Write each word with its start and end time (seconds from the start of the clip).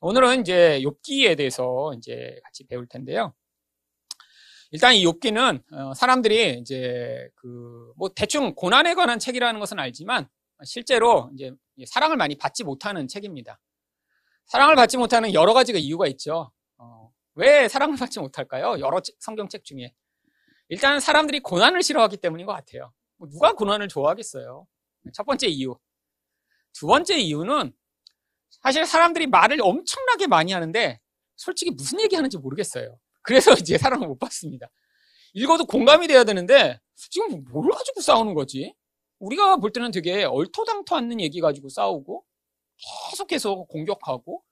오늘은 0.00 0.42
이제 0.42 0.80
욥기에 0.82 1.36
대해서 1.36 1.92
이제 1.96 2.38
같이 2.44 2.66
배울 2.66 2.86
텐데요. 2.86 3.34
일단 4.70 4.94
이 4.94 5.04
욥기는 5.04 5.62
어, 5.72 5.94
사람들이 5.94 6.58
이제 6.60 7.28
그 7.36 7.76
뭐 7.96 8.10
대충 8.14 8.54
고난에 8.54 8.94
관한 8.94 9.18
책이라는 9.18 9.58
것은 9.58 9.78
알지만 9.78 10.28
실제로 10.64 11.30
이제 11.34 11.50
사랑을 11.86 12.16
많이 12.16 12.36
받지 12.36 12.62
못하는 12.62 13.08
책입니다. 13.08 13.58
사랑을 14.46 14.76
받지 14.76 14.96
못하는 14.98 15.32
여러 15.34 15.54
가지가 15.54 15.78
이유가 15.78 16.06
있죠. 16.08 16.52
어, 16.78 17.10
왜 17.34 17.68
사랑을 17.68 17.96
받지 18.12 18.20
못할까요? 18.20 18.78
여러 18.80 19.00
성경책 19.18 19.64
중에 19.64 19.92
일단 20.68 21.00
사람들이 21.00 21.40
고난을 21.40 21.82
싫어하기 21.82 22.18
때문인 22.18 22.44
것 22.46 22.52
같아요. 22.52 22.92
뭐 23.16 23.28
누가 23.28 23.52
고난을 23.54 23.88
좋아하겠어요? 23.88 24.66
첫 25.14 25.24
번째 25.24 25.46
이유. 25.48 25.76
두 26.74 26.86
번째 26.86 27.16
이유는 27.16 27.72
사실 28.62 28.86
사람들이 28.86 29.26
말을 29.26 29.58
엄청나게 29.60 30.26
많이 30.26 30.52
하는데 30.52 31.00
솔직히 31.36 31.70
무슨 31.70 32.00
얘기 32.00 32.16
하는지 32.16 32.38
모르겠어요. 32.38 32.98
그래서 33.22 33.52
이제 33.60 33.78
사랑을 33.78 34.06
못 34.06 34.18
받습니다. 34.18 34.68
읽어도 35.34 35.66
공감이 35.66 36.08
돼야 36.08 36.24
되는데 36.24 36.80
지금 36.94 37.44
뭘 37.44 37.70
가지고 37.70 38.00
싸우는 38.00 38.34
거지? 38.34 38.74
우리가 39.18 39.56
볼 39.56 39.72
때는 39.72 39.90
되게 39.90 40.24
얼토당토 40.24 40.94
않는 40.96 41.20
얘기 41.20 41.40
가지고 41.40 41.68
싸우고 41.68 42.24
계속해서 43.10 43.64
공격하고 43.64 44.42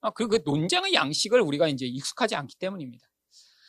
아, 0.00 0.10
그, 0.10 0.26
그 0.28 0.42
논쟁의 0.44 0.94
양식을 0.94 1.40
우리가 1.40 1.68
이제 1.68 1.86
익숙하지 1.86 2.34
않기 2.34 2.56
때문입니다. 2.56 3.06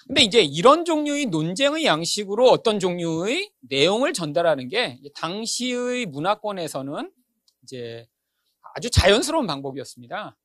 근데 0.07 0.21
이제 0.21 0.41
이런 0.41 0.83
종류의 0.83 1.27
논쟁의 1.27 1.85
양식으로 1.85 2.49
어떤 2.49 2.79
종류의 2.79 3.51
내용을 3.61 4.13
전달하는 4.13 4.67
게 4.67 4.99
당시의 5.15 6.07
문화권에서는 6.07 7.11
이제 7.63 8.05
아주 8.75 8.89
자연스러운 8.89 9.47
방법이었습니다. 9.47 10.35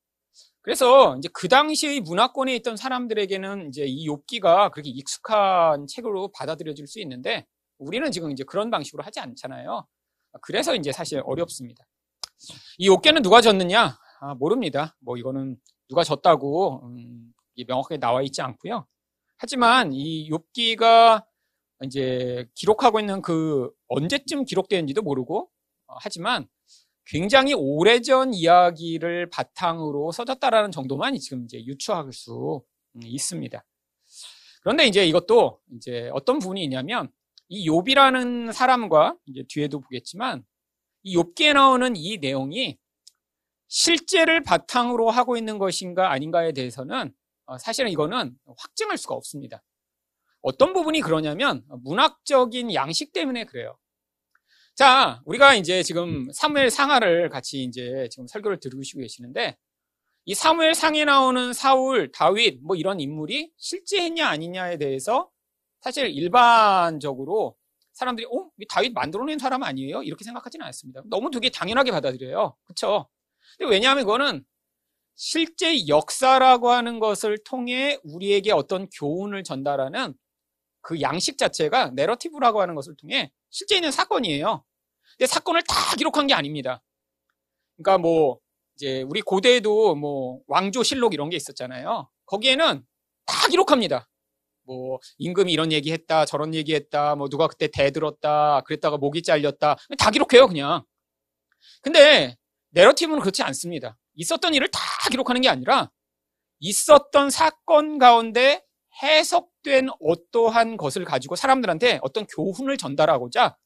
그래서 0.61 1.17
이제 1.17 1.29
그 1.33 1.49
당시의 1.49 2.01
문화권에 2.01 2.55
있던 2.57 2.77
사람들에게는 2.77 3.69
이제 3.69 3.85
이 3.87 4.07
욥기가 4.07 4.71
그렇게 4.71 4.91
익숙한 4.91 5.87
책으로 5.87 6.31
받아들여질 6.33 6.87
수 6.87 7.01
있는데 7.01 7.47
우리는 7.79 8.11
지금 8.13 8.31
이제 8.31 8.45
그런 8.45 8.71
방식으로 8.71 9.03
하지 9.03 9.21
않잖아요. 9.21 9.87
그래서 10.43 10.75
이제 10.75 10.93
사실 10.93 11.23
어렵습니다. 11.25 11.85
이 12.77 12.89
욥기는 12.89 13.23
누가 13.23 13.41
졌느냐? 13.41 13.99
아, 14.21 14.35
모릅니다. 14.35 14.97
뭐 15.01 15.17
이거는 15.17 15.57
누가 15.89 16.05
졌다고 16.05 16.83
음, 16.85 17.33
명확하게 17.67 17.99
나와 17.99 18.23
있지 18.23 18.43
않고요. 18.43 18.87
하지만 19.39 19.93
이 19.93 20.29
욥기가 20.31 21.25
이제 21.85 22.47
기록하고 22.55 23.01
있는 23.01 23.23
그 23.23 23.71
언제쯤 23.89 24.45
기록되는지도 24.45 25.03
모르고 25.03 25.49
어, 25.87 25.97
하지만 26.01 26.49
굉장히 27.09 27.55
오래전 27.55 28.35
이야기를 28.35 29.31
바탕으로 29.31 30.13
써졌다라는 30.13 30.71
정도만 30.71 31.17
지금 31.19 31.45
이제 31.45 31.65
유추할 31.65 32.13
수 32.13 32.63
음, 32.97 33.01
있습니다. 33.03 33.65
그런데 34.61 34.87
이제 34.87 35.07
이것도 35.07 35.61
이제 35.75 36.11
어떤 36.13 36.39
부분이 36.39 36.63
있냐면 36.65 37.11
이 37.49 37.67
욥이라는 37.69 38.53
사람과 38.53 39.17
이제 39.25 39.43
뒤에도 39.49 39.81
보겠지만 39.81 40.45
이 41.03 41.17
욥기에 41.17 41.55
나오는 41.55 41.97
이 41.97 42.19
내용이 42.19 42.79
실제를 43.69 44.43
바탕으로 44.43 45.09
하고 45.11 45.39
있는 45.39 45.59
것인가 45.59 46.11
아닌가에 46.11 46.53
대해서는 46.53 47.15
어, 47.47 47.57
사실은 47.57 47.91
이거는 47.91 48.37
확증할 48.59 48.99
수가 48.99 49.15
없습니다. 49.15 49.63
어떤 50.43 50.75
부분이 50.75 51.01
그러냐면 51.01 51.65
문학적인 51.85 52.75
양식 52.75 53.15
때문에 53.15 53.45
그래요. 53.45 53.79
자, 54.79 55.21
우리가 55.25 55.57
이제 55.57 55.83
지금 55.83 56.31
사무엘 56.33 56.71
상하를 56.71 57.31
같이 57.31 57.65
이제 57.65 58.09
지금 58.13 58.29
설교를 58.29 58.61
들으시고 58.61 59.01
계시는데 59.01 59.57
이 60.25 60.35
사무엘 60.35 60.75
상에 60.75 61.05
나오는 61.05 61.53
사울, 61.53 62.13
다윗 62.13 62.61
뭐 62.63 62.77
이런 62.77 63.01
인물이 63.01 63.51
실제 63.57 64.01
했냐 64.05 64.29
아니냐에 64.29 64.77
대해서 64.77 65.31
사실 65.81 66.07
일반적으로 66.11 67.57
사람들이 67.93 68.29
어? 68.29 68.51
다윗 68.69 68.93
만들어낸 68.93 69.41
사람 69.41 69.65
아니에요? 69.65 70.05
이렇게 70.05 70.23
생각하지는 70.25 70.65
않습니다. 70.67 71.03
너무 71.07 71.33
되게 71.33 71.51
당연하게 71.51 71.91
받아들여요. 71.91 72.55
그렇죠? 72.63 73.09
근데 73.59 73.73
왜냐하면 73.73 74.05
이거는 74.05 74.45
실제 75.17 75.89
역사라고 75.89 76.71
하는 76.71 77.01
것을 77.01 77.39
통해 77.45 77.99
우리에게 78.05 78.53
어떤 78.53 78.89
교훈을 78.91 79.43
전달하는 79.43 80.15
그 80.83 81.01
양식 81.01 81.37
자체가 81.37 81.91
내러티브라고 81.97 82.61
하는 82.61 82.77
것을 82.77 82.95
통해 82.95 83.33
실제 83.51 83.75
있는 83.75 83.91
사건이에요. 83.91 84.65
근데 85.19 85.27
사건을 85.27 85.63
다 85.65 85.97
기록한 85.97 86.29
게 86.29 86.35
아닙니다. 86.35 86.81
그러니까 87.77 87.99
뭐 87.99 88.39
이제 88.77 89.03
우리 89.03 89.21
고대에도 89.21 89.97
뭐 89.97 90.41
왕조 90.47 90.85
실록 90.85 91.13
이런 91.13 91.29
게 91.29 91.37
있었잖아요. 91.37 92.09
거기에는 92.27 92.85
다 93.27 93.49
기록합니다. 93.49 94.09
뭐 94.63 94.99
임금이 95.17 95.53
이런 95.53 95.73
얘기했다, 95.73 96.25
저런 96.27 96.55
얘기했다, 96.55 97.17
뭐 97.17 97.29
누가 97.29 97.49
그때 97.49 97.69
대들었다, 97.69 98.61
그랬다가 98.61 98.99
목이 98.99 99.23
잘렸다, 99.23 99.77
다 99.99 100.11
기록해요 100.11 100.47
그냥. 100.47 100.85
근데 101.83 102.37
내러티브는 102.71 103.21
그렇지 103.21 103.43
않습니다. 103.43 103.99
있었던 104.15 104.55
일을 104.55 104.69
다 104.71 104.81
기록하는 105.11 105.41
게 105.41 105.49
아니라 105.49 105.91
있었던 106.61 107.31
사건 107.31 107.99
가운데 107.99 108.63
해석된 109.03 109.89
어떠한 110.01 110.77
것을 110.77 111.05
가지고 111.05 111.35
사람들한테 111.35 111.99
어떤 112.03 112.27
교훈을 112.27 112.77
전달하고자 112.77 113.57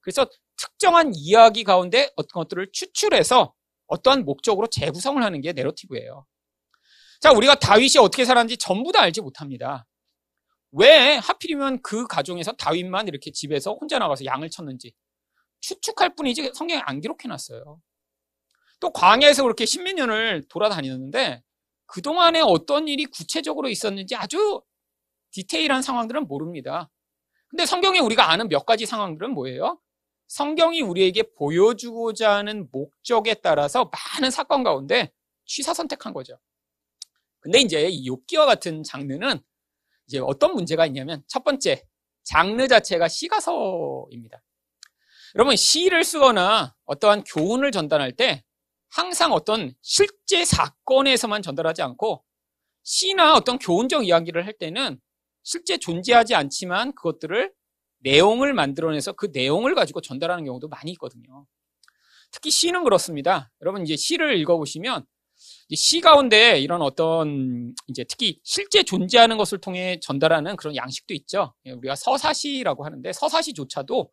그래서 0.00 0.26
특정한 0.56 1.12
이야기 1.14 1.64
가운데 1.64 2.10
어떤 2.16 2.42
것들을 2.42 2.70
추출해서 2.72 3.54
어떠한 3.86 4.24
목적으로 4.24 4.66
재구성을 4.68 5.22
하는 5.22 5.40
게 5.40 5.52
내러티브예요. 5.52 6.26
자, 7.20 7.32
우리가 7.32 7.56
다윗이 7.56 7.98
어떻게 8.00 8.24
살았는지 8.24 8.56
전부 8.56 8.92
다 8.92 9.02
알지 9.02 9.20
못합니다. 9.20 9.86
왜 10.72 11.16
하필이면 11.16 11.82
그 11.82 12.06
가정에서 12.06 12.52
다윗만 12.52 13.08
이렇게 13.08 13.30
집에서 13.32 13.74
혼자 13.74 13.98
나가서 13.98 14.24
양을 14.24 14.50
쳤는지 14.50 14.92
추측할 15.60 16.14
뿐이지 16.14 16.52
성경에 16.54 16.80
안 16.84 17.00
기록해놨어요. 17.00 17.80
또 18.78 18.92
광야에서 18.92 19.42
그렇게 19.42 19.66
십몇 19.66 19.94
년을 19.94 20.44
돌아다녔는데 20.48 21.42
그동안에 21.86 22.40
어떤 22.40 22.88
일이 22.88 23.04
구체적으로 23.04 23.68
있었는지 23.68 24.14
아주 24.14 24.62
디테일한 25.32 25.82
상황들은 25.82 26.26
모릅니다. 26.26 26.88
근데 27.48 27.66
성경에 27.66 27.98
우리가 27.98 28.30
아는 28.30 28.48
몇 28.48 28.64
가지 28.64 28.86
상황들은 28.86 29.32
뭐예요? 29.32 29.78
성경이 30.30 30.80
우리에게 30.80 31.24
보여주고자 31.34 32.36
하는 32.36 32.68
목적에 32.70 33.34
따라서 33.34 33.90
많은 33.92 34.30
사건 34.30 34.62
가운데 34.62 35.12
취사 35.44 35.74
선택한 35.74 36.12
거죠. 36.12 36.38
근데 37.40 37.58
이제 37.58 37.88
이 37.88 38.08
욥기와 38.08 38.46
같은 38.46 38.84
장르는 38.84 39.40
이제 40.06 40.20
어떤 40.20 40.54
문제가 40.54 40.86
있냐면 40.86 41.24
첫 41.26 41.42
번째 41.42 41.84
장르 42.22 42.68
자체가 42.68 43.08
시가서입니다. 43.08 44.40
여러분 45.34 45.56
시를 45.56 46.04
쓰거나 46.04 46.76
어떠한 46.84 47.24
교훈을 47.24 47.72
전달할 47.72 48.12
때 48.12 48.44
항상 48.88 49.32
어떤 49.32 49.74
실제 49.82 50.44
사건에서만 50.44 51.42
전달하지 51.42 51.82
않고 51.82 52.24
시나 52.84 53.34
어떤 53.34 53.58
교훈적 53.58 54.06
이야기를 54.06 54.46
할 54.46 54.52
때는 54.52 55.00
실제 55.42 55.76
존재하지 55.76 56.36
않지만 56.36 56.94
그것들을 56.94 57.52
내용을 58.00 58.54
만들어내서 58.54 59.12
그 59.12 59.28
내용을 59.32 59.74
가지고 59.74 60.00
전달하는 60.00 60.44
경우도 60.44 60.68
많이 60.68 60.92
있거든요. 60.92 61.46
특히 62.30 62.50
시는 62.50 62.84
그렇습니다. 62.84 63.50
여러분 63.62 63.82
이제 63.82 63.96
시를 63.96 64.36
읽어보시면 64.38 65.04
시 65.72 66.00
가운데 66.00 66.58
이런 66.60 66.82
어떤 66.82 67.74
이제 67.88 68.04
특히 68.04 68.40
실제 68.44 68.82
존재하는 68.82 69.36
것을 69.38 69.58
통해 69.58 69.98
전달하는 70.00 70.56
그런 70.56 70.76
양식도 70.76 71.14
있죠. 71.14 71.54
예, 71.66 71.72
우리가 71.72 71.96
서사시라고 71.96 72.84
하는데 72.84 73.12
서사시조차도 73.12 74.10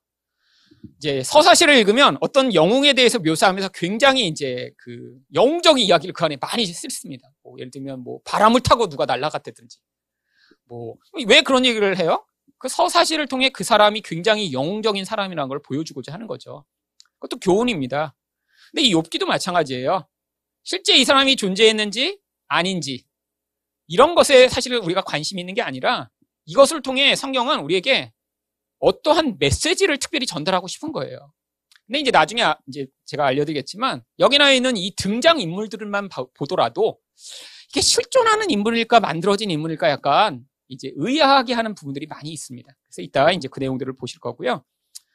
이제 0.98 1.24
서사시를 1.24 1.76
읽으면 1.78 2.18
어떤 2.22 2.54
영웅에 2.54 2.94
대해서 2.94 3.20
묘사하면서 3.20 3.70
굉장히 3.74 4.28
이제 4.28 4.72
그 4.78 5.18
영웅적인 5.34 5.84
이야기를 5.86 6.14
그 6.14 6.24
안에 6.26 6.38
많이 6.40 6.66
씁니다. 6.66 7.30
뭐 7.44 7.56
예를 7.60 7.72
들면 7.72 8.02
뭐 8.04 8.20
바람을 8.26 8.62
타고 8.62 8.88
누가 8.90 9.06
날아갔다든지 9.06 9.80
뭐 10.66 10.96
왜 11.28 11.42
그런 11.42 11.66
얘기를 11.66 11.98
해요? 11.98 12.26
그 12.58 12.70
서사시를 12.70 13.28
통해 13.28 13.50
그 13.50 13.64
사람이 13.64 14.02
굉장히 14.02 14.52
영웅적인 14.54 15.06
사람이라는 15.06 15.50
걸 15.50 15.62
보여주고자 15.62 16.14
하는 16.14 16.28
거죠. 16.28 16.66
그것도 17.20 17.40
교훈입니다. 17.40 18.16
근데 18.72 18.84
이 18.84 18.94
욥기도 18.94 19.26
마찬가지예요. 19.26 20.08
실제 20.64 20.96
이 20.96 21.06
사람이 21.06 21.36
존재했는지 21.36 22.20
아닌지 22.48 23.06
이런 23.88 24.16
것에 24.16 24.50
사실 24.50 24.76
우리가 24.76 25.02
관심이 25.02 25.42
있는 25.42 25.54
게 25.54 25.62
아니라 25.62 26.10
이것을 26.46 26.82
통해 26.82 27.16
성경은 27.16 27.60
우리에게 27.60 28.12
어떠한 28.80 29.38
메시지를 29.40 29.98
특별히 29.98 30.26
전달하고 30.26 30.68
싶은 30.68 30.92
거예요. 30.92 31.32
근데 31.86 32.00
이제 32.00 32.12
나중에 32.12 32.44
아, 32.44 32.58
이제 32.68 32.86
제가 33.06 33.26
알려드리겠지만 33.26 34.04
여기 34.20 34.38
나와 34.38 34.52
있는 34.52 34.76
이 34.76 34.94
등장 34.96 35.40
인물들만 35.40 36.10
보더라도 36.34 37.00
이게 37.70 37.82
실존하는 37.82 38.50
인물일까 38.50 39.00
만들어진 39.00 39.50
인물일까 39.52 39.90
약간 39.90 40.46
이제 40.68 40.92
의아하게 40.96 41.54
하는 41.54 41.76
부분들이 41.76 42.06
많이 42.08 42.30
있습니다. 42.30 42.76
그래서 42.88 43.02
이따가 43.02 43.32
이제 43.32 43.48
그 43.48 43.60
내용들을 43.60 43.94
보실 43.96 44.20
거고요. 44.20 44.64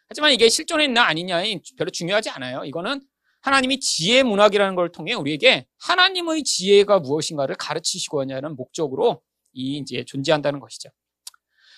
하지만 0.08 0.32
이게 0.32 0.48
실존했나 0.48 1.04
아니냐는 1.04 1.60
별로 1.76 1.90
중요하지 1.90 2.30
않아요. 2.30 2.64
이거는 2.64 3.02
하나님이 3.40 3.80
지혜 3.80 4.22
문학이라는 4.22 4.74
걸 4.74 4.92
통해 4.92 5.14
우리에게 5.14 5.66
하나님의 5.80 6.44
지혜가 6.44 7.00
무엇인가를 7.00 7.56
가르치시고 7.56 8.20
하냐는 8.20 8.56
목적으로 8.56 9.22
이 9.52 9.78
이제 9.78 10.04
존재한다는 10.04 10.60
것이죠. 10.60 10.90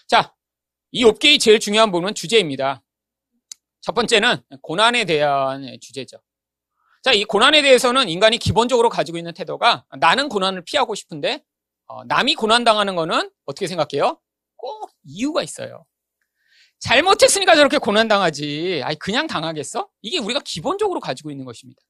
자, 0.07 0.35
이 0.91 1.05
욥기의 1.05 1.41
제일 1.41 1.59
중요한 1.59 1.91
부분은 1.91 2.15
주제입니다. 2.15 2.83
첫 3.81 3.93
번째는 3.95 4.37
고난에 4.63 5.05
대한 5.05 5.77
주제죠. 5.81 6.19
자, 7.03 7.13
이 7.13 7.25
고난에 7.25 7.63
대해서는 7.63 8.09
인간이 8.09 8.39
기본적으로 8.39 8.89
가지고 8.89 9.19
있는 9.19 9.33
태도가 9.35 9.85
나는 9.99 10.29
고난을 10.29 10.65
피하고 10.65 10.95
싶은데 10.95 11.43
어, 11.87 12.05
남이 12.05 12.35
고난 12.35 12.65
당하는 12.65 12.97
거는 12.97 13.31
어떻게 13.45 13.67
생각해요? 13.67 14.21
꼭 14.57 14.91
이유가 15.05 15.43
있어요. 15.43 15.85
잘못했으니까 16.81 17.57
저렇게 17.57 17.79
고난 17.79 18.09
당하지. 18.09 18.83
아니 18.85 18.99
그냥 18.99 19.27
당하겠어? 19.27 19.89
이게 20.03 20.19
우리가 20.19 20.41
기본적으로 20.45 21.01
가지고 21.01 21.31
있는 21.31 21.45
것입니다. 21.45 21.81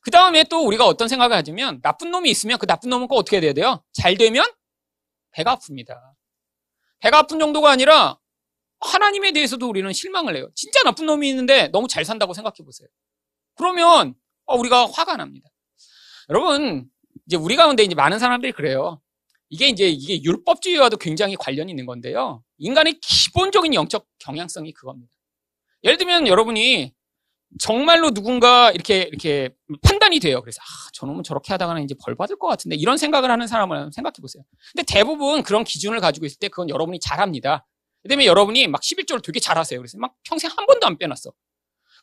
그 0.00 0.10
다음에 0.10 0.44
또 0.44 0.66
우리가 0.66 0.86
어떤 0.86 1.08
생각을 1.08 1.36
하냐면 1.36 1.80
나쁜 1.82 2.10
놈이 2.10 2.30
있으면 2.30 2.58
그 2.58 2.66
나쁜 2.66 2.90
놈은 2.90 3.08
꼭 3.08 3.16
어떻게 3.16 3.40
돼야 3.40 3.52
돼요? 3.52 3.84
잘 3.92 4.16
되면 4.16 4.44
배가 5.32 5.56
아픕니다. 5.56 5.96
배가 7.00 7.18
아픈 7.18 7.38
정도가 7.38 7.70
아니라 7.70 8.18
하나님에 8.80 9.32
대해서도 9.32 9.68
우리는 9.68 9.92
실망을 9.92 10.36
해요. 10.36 10.48
진짜 10.54 10.82
나쁜 10.82 11.06
놈이 11.06 11.28
있는데 11.30 11.68
너무 11.68 11.88
잘 11.88 12.04
산다고 12.04 12.34
생각해 12.34 12.64
보세요. 12.64 12.88
그러면 13.56 14.14
어, 14.44 14.56
우리가 14.56 14.86
화가 14.90 15.16
납니다. 15.16 15.48
여러분, 16.28 16.88
이제 17.26 17.36
우리 17.36 17.56
가운데 17.56 17.82
이제 17.82 17.94
많은 17.94 18.18
사람들이 18.18 18.52
그래요. 18.52 19.00
이게 19.52 19.68
이제 19.68 19.86
이게 19.86 20.22
율법주의와도 20.22 20.96
굉장히 20.96 21.36
관련이 21.36 21.70
있는 21.70 21.84
건데요. 21.84 22.42
인간의 22.56 23.00
기본적인 23.02 23.74
영적 23.74 24.06
경향성이 24.18 24.72
그겁니다. 24.72 25.12
예를 25.84 25.98
들면 25.98 26.26
여러분이 26.26 26.90
정말로 27.60 28.12
누군가 28.12 28.70
이렇게 28.70 29.02
이렇게 29.02 29.50
판단이 29.82 30.20
돼요. 30.20 30.40
그래서 30.40 30.58
아, 30.62 30.88
저놈은 30.94 31.22
저렇게 31.22 31.52
하다가는 31.52 31.84
이제 31.84 31.94
벌 32.02 32.14
받을 32.16 32.38
것 32.38 32.48
같은데 32.48 32.76
이런 32.76 32.96
생각을 32.96 33.30
하는 33.30 33.46
사람을 33.46 33.90
생각해 33.92 34.14
보세요. 34.22 34.42
근데 34.72 34.90
대부분 34.90 35.42
그런 35.42 35.64
기준을 35.64 36.00
가지고 36.00 36.24
있을 36.24 36.38
때 36.38 36.48
그건 36.48 36.70
여러분이 36.70 36.98
잘합니다. 37.00 37.66
그다음에 38.04 38.24
여러분이 38.24 38.68
막 38.68 38.80
11조를 38.80 39.22
되게 39.22 39.38
잘하세요. 39.38 39.78
그래서 39.78 39.98
막 39.98 40.14
평생 40.22 40.50
한 40.56 40.64
번도 40.64 40.86
안 40.86 40.96
빼놨어. 40.96 41.30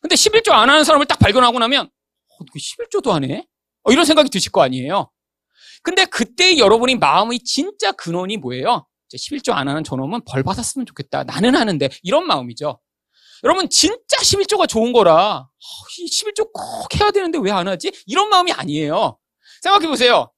근데 0.00 0.14
11조 0.14 0.52
안 0.52 0.70
하는 0.70 0.84
사람을 0.84 1.06
딱 1.06 1.18
발견하고 1.18 1.58
나면 1.58 1.86
어, 1.86 2.44
11조도 2.44 3.10
안 3.10 3.24
해? 3.24 3.44
어, 3.82 3.90
이런 3.90 4.04
생각이 4.04 4.30
드실 4.30 4.52
거 4.52 4.62
아니에요. 4.62 5.10
근데 5.82 6.04
그때 6.04 6.58
여러분이 6.58 6.96
마음의 6.96 7.40
진짜 7.40 7.92
근원이 7.92 8.36
뭐예요? 8.38 8.86
11조 9.12 9.52
안 9.52 9.68
하는 9.68 9.82
저놈은 9.82 10.20
벌 10.24 10.42
받았으면 10.42 10.86
좋겠다. 10.86 11.24
나는 11.24 11.56
하는데 11.56 11.88
이런 12.02 12.26
마음이죠. 12.26 12.78
여러분 13.42 13.68
진짜 13.70 14.16
11조가 14.18 14.68
좋은 14.68 14.92
거라 14.92 15.38
어, 15.38 15.48
11조 16.10 16.52
꼭 16.52 17.00
해야 17.00 17.10
되는데 17.10 17.38
왜 17.38 17.50
안 17.50 17.66
하지? 17.68 17.90
이런 18.06 18.28
마음이 18.28 18.52
아니에요. 18.52 19.18
생각해 19.62 19.86
보세요. 19.88 20.30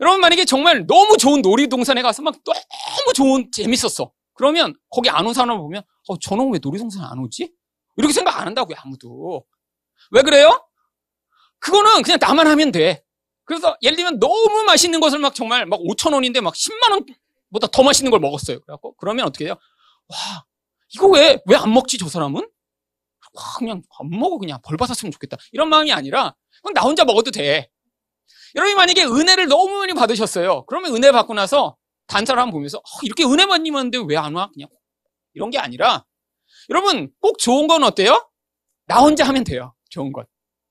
여러분 0.00 0.20
만약에 0.20 0.44
정말 0.44 0.86
너무 0.86 1.16
좋은 1.16 1.42
놀이동산에 1.42 2.02
가서 2.02 2.22
막 2.22 2.34
너무 2.44 3.12
좋은 3.14 3.50
재밌었어. 3.52 4.12
그러면 4.34 4.74
거기 4.90 5.10
안 5.10 5.26
온 5.26 5.34
사람을 5.34 5.58
보면 5.58 5.82
어, 6.08 6.18
저놈 6.18 6.52
왜 6.52 6.60
놀이동산 6.62 7.04
안 7.04 7.18
오지? 7.18 7.52
이렇게 7.96 8.12
생각 8.14 8.38
안 8.40 8.46
한다고요 8.46 8.76
아무도. 8.78 9.44
왜 10.12 10.22
그래요? 10.22 10.64
그거는 11.58 12.02
그냥 12.02 12.18
나만 12.20 12.46
하면 12.46 12.70
돼. 12.70 13.02
그래서 13.48 13.76
예를 13.82 13.96
들면 13.96 14.20
너무 14.20 14.62
맛있는 14.66 15.00
것을 15.00 15.18
막 15.18 15.34
정말 15.34 15.66
막 15.66 15.80
5천 15.80 16.12
원인데 16.14 16.40
막 16.40 16.54
10만 16.54 16.90
원보다 16.92 17.66
더 17.72 17.82
맛있는 17.82 18.10
걸 18.10 18.20
먹었어요. 18.20 18.60
그래갖고 18.60 18.94
그러면 18.96 19.26
어떻게 19.26 19.46
해요? 19.46 19.54
와 20.08 20.44
이거 20.94 21.08
왜 21.08 21.38
왜 21.46 21.56
안 21.56 21.72
먹지 21.72 21.98
저 21.98 22.08
사람은? 22.08 22.42
와 23.32 23.42
그냥 23.58 23.82
안 23.98 24.10
먹어 24.10 24.38
그냥 24.38 24.60
벌 24.64 24.76
받았으면 24.76 25.10
좋겠다. 25.12 25.36
이런 25.52 25.68
마음이 25.70 25.92
아니라 25.92 26.34
그냥 26.62 26.74
나 26.74 26.82
혼자 26.82 27.04
먹어도 27.04 27.30
돼. 27.30 27.70
여러분이 28.54 28.74
만약에 28.76 29.04
은혜를 29.04 29.48
너무 29.48 29.78
많이 29.78 29.94
받으셨어요. 29.94 30.64
그러면 30.66 30.94
은혜 30.94 31.10
받고 31.12 31.34
나서 31.34 31.76
단 32.06 32.24
사람 32.26 32.50
보면서 32.50 32.78
어, 32.78 32.82
이렇게 33.02 33.24
은혜 33.24 33.46
많이 33.46 33.70
받는데 33.70 33.98
왜 34.08 34.16
안 34.16 34.34
와? 34.34 34.50
그냥 34.52 34.68
이런 35.34 35.50
게 35.50 35.58
아니라 35.58 36.04
여러분 36.70 37.10
꼭 37.20 37.38
좋은 37.38 37.66
건 37.66 37.82
어때요? 37.84 38.30
나 38.86 39.00
혼자 39.00 39.26
하면 39.28 39.44
돼요. 39.44 39.74
좋은 39.90 40.12
것. 40.12 40.26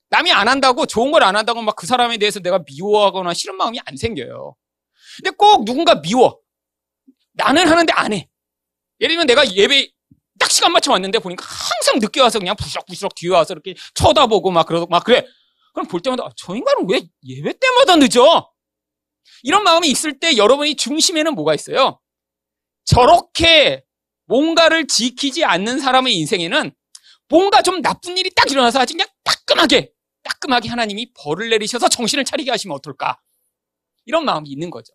남이 0.10 0.32
안 0.32 0.48
한다고 0.48 0.86
좋은 0.86 1.12
걸 1.12 1.24
안 1.24 1.36
한다고 1.36 1.62
막 1.62 1.76
그 1.76 1.86
사람에 1.88 2.18
대해서 2.18 2.40
내가 2.40 2.60
미워하거나 2.66 3.34
싫은 3.34 3.56
마음이 3.58 3.80
안 3.86 3.98
생겨요. 3.98 4.56
근데 5.18 5.32
꼭 5.38 5.66
누군가 5.66 6.02
미워. 6.02 6.40
나는 7.34 7.68
하는데 7.68 7.92
안 7.94 8.14
해. 8.14 8.28
예를 9.00 9.14
들면 9.14 9.28
내가 9.28 9.50
예배 9.54 9.90
딱 10.40 10.50
시간 10.52 10.72
맞춰 10.72 10.92
왔는데 10.92 11.20
보니까 11.20 11.46
항상 11.46 12.00
늦게 12.00 12.22
와서 12.22 12.40
그냥 12.40 12.56
부스럭부스럭 12.56 13.16
뒤에 13.16 13.30
와서 13.32 13.54
이렇게 13.54 13.76
쳐다보고 13.96 14.52
막 14.52 14.66
그러고 14.68 14.88
막 14.88 15.04
그래. 15.04 15.26
그럼 15.74 15.88
볼 15.88 16.02
때마다 16.02 16.24
아, 16.26 16.30
저 16.36 16.56
인간은 16.56 16.88
왜 16.90 17.02
예배 17.26 17.54
때마다 17.60 17.96
늦어? 17.98 18.52
이런 19.44 19.64
마음이 19.64 19.88
있을 19.90 20.20
때 20.20 20.38
여러분이 20.38 20.76
중심에는 20.76 21.34
뭐가 21.36 21.54
있어요? 21.54 22.00
저렇게 22.86 23.84
뭔가를 24.26 24.88
지키지 24.88 25.46
않는 25.46 25.80
사람의 25.80 26.16
인생에는 26.16 26.72
뭔가 27.30 27.62
좀 27.62 27.82
나쁜 27.82 28.18
일이 28.18 28.32
딱 28.34 28.50
일어나서 28.50 28.80
아주 28.80 28.94
그냥 28.94 29.08
따끔하게 29.24 29.92
따끔하게 30.28 30.70
하나님이 30.70 31.14
벌을 31.14 31.50
내리셔서 31.50 31.90
정신을 31.90 32.26
차리게 32.26 32.52
하시면 32.52 32.76
어떨까? 32.76 33.20
이런 34.06 34.26
마음이 34.26 34.50
있는 34.50 34.70
거죠. 34.70 34.94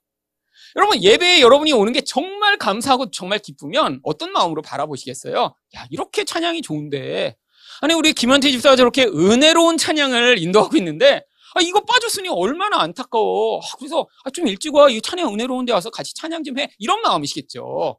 여러분, 0.76 1.02
예배에 1.02 1.40
여러분이 1.40 1.72
오는 1.72 1.92
게 1.92 2.02
정말 2.02 2.56
감사하고 2.56 3.10
정말 3.10 3.38
기쁘면 3.38 4.00
어떤 4.04 4.32
마음으로 4.32 4.62
바라보시겠어요? 4.62 5.54
야, 5.76 5.86
이렇게 5.90 6.24
찬양이 6.24 6.62
좋은데. 6.62 7.36
아니, 7.80 7.94
우리 7.94 8.12
김현태 8.12 8.50
집사가 8.50 8.76
저렇게 8.76 9.04
은혜로운 9.04 9.76
찬양을 9.76 10.38
인도하고 10.38 10.76
있는데, 10.76 11.24
아, 11.54 11.60
이거 11.60 11.80
빠졌으니 11.84 12.28
얼마나 12.28 12.80
안타까워. 12.80 13.58
아, 13.58 13.76
그래서 13.78 14.08
아, 14.24 14.30
좀 14.30 14.46
일찍 14.46 14.74
와. 14.74 14.88
이 14.88 15.00
찬양 15.02 15.34
은혜로운 15.34 15.66
데 15.66 15.72
와서 15.72 15.90
같이 15.90 16.14
찬양 16.14 16.44
좀 16.44 16.58
해. 16.58 16.70
이런 16.78 17.02
마음이시겠죠. 17.02 17.98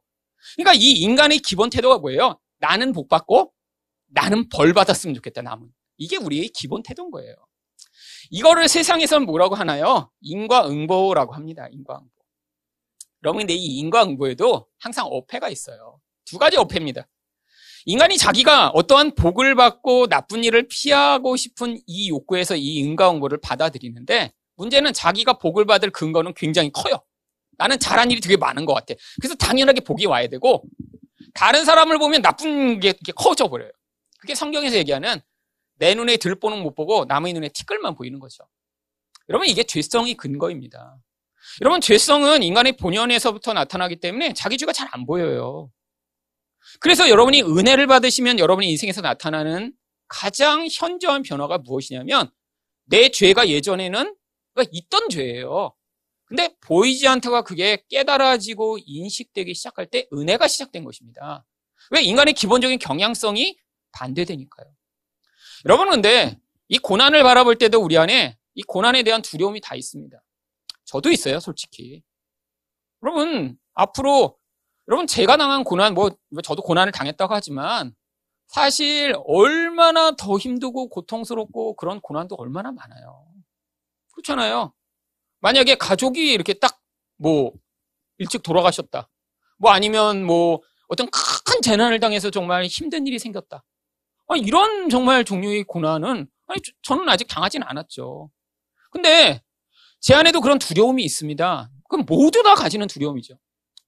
그러니까 0.56 0.74
이 0.74 0.90
인간의 0.92 1.38
기본 1.38 1.70
태도가 1.70 1.98
뭐예요? 1.98 2.40
나는 2.58 2.92
복 2.92 3.08
받고 3.08 3.52
나는 4.06 4.48
벌 4.48 4.72
받았으면 4.72 5.14
좋겠다, 5.14 5.42
남은. 5.42 5.68
이게 5.96 6.16
우리의 6.16 6.48
기본 6.48 6.82
태도인 6.82 7.10
거예요. 7.10 7.34
이거를 8.30 8.68
세상에서는 8.68 9.26
뭐라고 9.26 9.54
하나요? 9.54 10.10
인과응보라고 10.20 11.34
합니다. 11.34 11.66
인과응보. 11.70 12.10
여러분, 13.22 13.40
근데 13.40 13.54
이 13.54 13.78
인과응보에도 13.78 14.66
항상 14.78 15.06
어폐가 15.06 15.48
있어요. 15.48 16.00
두 16.24 16.38
가지 16.38 16.56
어폐입니다. 16.56 17.06
인간이 17.86 18.16
자기가 18.16 18.70
어떠한 18.70 19.14
복을 19.14 19.54
받고 19.54 20.06
나쁜 20.08 20.42
일을 20.42 20.68
피하고 20.68 21.36
싶은 21.36 21.80
이 21.86 22.08
욕구에서 22.08 22.56
이 22.56 22.76
인과응보를 22.76 23.38
받아들이는데 23.42 24.32
문제는 24.56 24.92
자기가 24.92 25.34
복을 25.34 25.66
받을 25.66 25.90
근거는 25.90 26.32
굉장히 26.34 26.70
커요. 26.72 27.02
나는 27.58 27.78
잘한 27.78 28.10
일이 28.10 28.20
되게 28.20 28.36
많은 28.36 28.64
것 28.64 28.74
같아. 28.74 28.94
그래서 29.20 29.34
당연하게 29.34 29.80
복이 29.80 30.06
와야 30.06 30.28
되고 30.28 30.64
다른 31.34 31.64
사람을 31.64 31.98
보면 31.98 32.22
나쁜 32.22 32.80
게 32.80 32.94
커져 33.14 33.48
버려요. 33.48 33.70
그게 34.18 34.34
성경에서 34.34 34.76
얘기하는 34.76 35.20
내 35.84 35.94
눈에 35.94 36.16
들보는 36.16 36.62
못 36.62 36.74
보고 36.74 37.04
남의 37.04 37.34
눈에 37.34 37.50
티끌만 37.50 37.94
보이는 37.94 38.18
거죠. 38.18 38.48
여러분 39.28 39.46
이게 39.46 39.64
죄성이 39.64 40.14
근거입니다. 40.16 40.96
여러분 41.60 41.82
죄성은 41.82 42.42
인간의 42.42 42.78
본연에서부터 42.78 43.52
나타나기 43.52 43.96
때문에 43.96 44.32
자기 44.32 44.56
죄가 44.56 44.72
잘 44.72 44.88
안 44.92 45.04
보여요. 45.04 45.70
그래서 46.80 47.10
여러분이 47.10 47.42
은혜를 47.42 47.86
받으시면 47.86 48.38
여러분의 48.38 48.70
인생에서 48.70 49.02
나타나는 49.02 49.74
가장 50.08 50.66
현저한 50.72 51.20
변화가 51.22 51.58
무엇이냐면 51.58 52.30
내 52.86 53.10
죄가 53.10 53.48
예전에는 53.50 54.16
있던 54.72 55.08
죄예요. 55.10 55.74
근데 56.24 56.56
보이지 56.62 57.06
않다가 57.06 57.42
그게 57.42 57.84
깨달아지고 57.90 58.78
인식되기 58.86 59.52
시작할 59.52 59.84
때 59.90 60.06
은혜가 60.14 60.48
시작된 60.48 60.82
것입니다. 60.82 61.44
왜 61.90 62.00
인간의 62.00 62.32
기본적인 62.32 62.78
경향성이 62.78 63.58
반대되니까요. 63.92 64.73
여러분 65.64 65.90
근데 65.90 66.38
이 66.68 66.78
고난을 66.78 67.22
바라볼 67.22 67.56
때도 67.56 67.80
우리 67.80 67.96
안에 67.96 68.36
이 68.54 68.62
고난에 68.62 69.02
대한 69.02 69.22
두려움이 69.22 69.60
다 69.60 69.74
있습니다. 69.74 70.16
저도 70.84 71.10
있어요, 71.10 71.40
솔직히. 71.40 72.02
여러분, 73.02 73.58
앞으로, 73.74 74.36
여러분, 74.88 75.06
제가 75.06 75.36
당한 75.36 75.64
고난, 75.64 75.94
뭐, 75.94 76.10
저도 76.42 76.62
고난을 76.62 76.92
당했다고 76.92 77.34
하지만, 77.34 77.94
사실, 78.46 79.14
얼마나 79.26 80.12
더 80.12 80.38
힘들고 80.38 80.88
고통스럽고 80.88 81.76
그런 81.76 82.00
고난도 82.00 82.36
얼마나 82.38 82.70
많아요. 82.70 83.26
그렇잖아요. 84.12 84.72
만약에 85.40 85.74
가족이 85.76 86.32
이렇게 86.32 86.54
딱, 86.54 86.80
뭐, 87.16 87.52
일찍 88.18 88.42
돌아가셨다. 88.42 89.08
뭐 89.58 89.70
아니면 89.70 90.24
뭐, 90.24 90.60
어떤 90.88 91.08
큰 91.10 91.62
재난을 91.62 91.98
당해서 91.98 92.30
정말 92.30 92.66
힘든 92.66 93.06
일이 93.06 93.18
생겼다. 93.18 93.64
이런 94.36 94.88
정말 94.90 95.24
종류의 95.24 95.64
고난은 95.64 96.26
아니, 96.46 96.60
저는 96.82 97.08
아직 97.08 97.28
당하진 97.28 97.62
않았죠. 97.62 98.30
근데 98.90 99.42
제 100.00 100.14
안에도 100.14 100.40
그런 100.40 100.58
두려움이 100.58 101.04
있습니다. 101.04 101.70
그럼 101.88 102.06
모두 102.08 102.42
다 102.42 102.54
가지는 102.54 102.86
두려움이죠. 102.88 103.36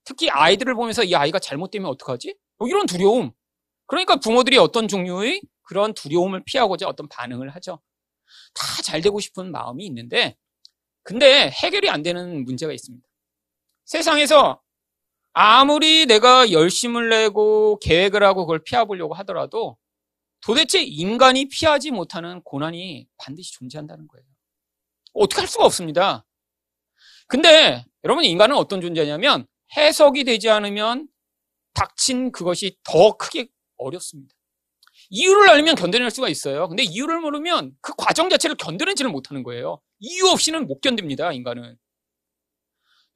특히 0.05 0.31
아이들을 0.31 0.75
보면서 0.75 1.05
이 1.05 1.15
아이가 1.15 1.39
잘못되면 1.39 1.89
어떡하지? 1.91 2.37
뭐 2.59 2.69
이런 2.69 2.87
두려움. 2.87 3.33
그러니까 3.87 4.17
부모들이 4.17 4.59
어떤 4.59 4.89
종류의 4.89 5.43
그런 5.63 5.95
두려움을 5.95 6.45
피하고자 6.45 6.89
어떤 6.89 7.09
반응을 7.09 7.51
하죠. 7.57 7.81
다 8.55 8.83
잘 8.83 9.01
되고 9.03 9.21
싶은 9.21 9.53
마음이 9.53 9.85
있는데, 9.87 10.37
근데 11.05 11.51
해결이 11.51 11.91
안 11.91 12.03
되는 12.03 12.45
문제가 12.45 12.73
있습니다. 12.73 13.07
세상에서 13.87 14.61
아무리 15.35 16.07
내가 16.07 16.51
열심을 16.53 17.09
내고 17.11 17.79
계획을 17.81 18.23
하고 18.25 18.47
그걸 18.47 18.61
피해보려고 18.65 19.15
하더라도 19.15 19.77
도대체 20.47 20.81
인간이 20.81 21.49
피하지 21.49 21.91
못하는 21.91 22.41
고난이 22.43 23.09
반드시 23.17 23.53
존재한다는 23.55 24.07
거예요. 24.07 24.25
어떻게 25.13 25.41
할 25.41 25.49
수가 25.49 25.65
없습니다. 25.65 26.25
근데 27.27 27.85
여러분 28.05 28.23
인간은 28.23 28.55
어떤 28.55 28.81
존재냐면 28.81 29.49
해석이 29.77 30.23
되지 30.23 30.49
않으면 30.49 31.09
닥친 31.75 32.31
그것이 32.31 32.77
더 32.85 33.17
크게 33.17 33.49
어렵습니다. 33.77 34.37
이유를 35.11 35.51
알면 35.51 35.75
견뎌낼 35.75 36.13
수가 36.13 36.29
있어요. 36.29 36.69
근데 36.69 36.85
이유를 36.85 37.19
모르면 37.19 37.73
그 37.81 37.93
과정 37.99 38.29
자체를 38.29 38.57
견뎌내지를 38.57 39.11
못하는 39.11 39.43
거예요. 39.43 39.81
이유 39.99 40.29
없이는 40.29 40.69
못 40.69 40.81
견딥니다, 40.81 41.33
인간은. 41.33 41.77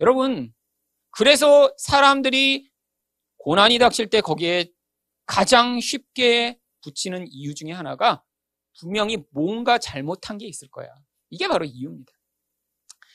여러분, 0.01 0.53
그래서 1.13 1.73
사람들이 1.79 2.69
고난이 3.37 3.79
닥칠 3.79 4.11
때 4.11 4.21
거기에 4.21 4.69
가장 5.27 5.79
쉽게 5.79 6.60
붙이는 6.83 7.27
이유 7.29 7.55
중에 7.55 7.73
하나가 7.73 8.23
분명히 8.79 9.19
뭔가 9.31 9.79
잘못한 9.79 10.39
게 10.39 10.47
있을 10.47 10.69
거야. 10.69 10.89
이게 11.31 11.49
바로 11.49 11.65
이유입니다. 11.65 12.13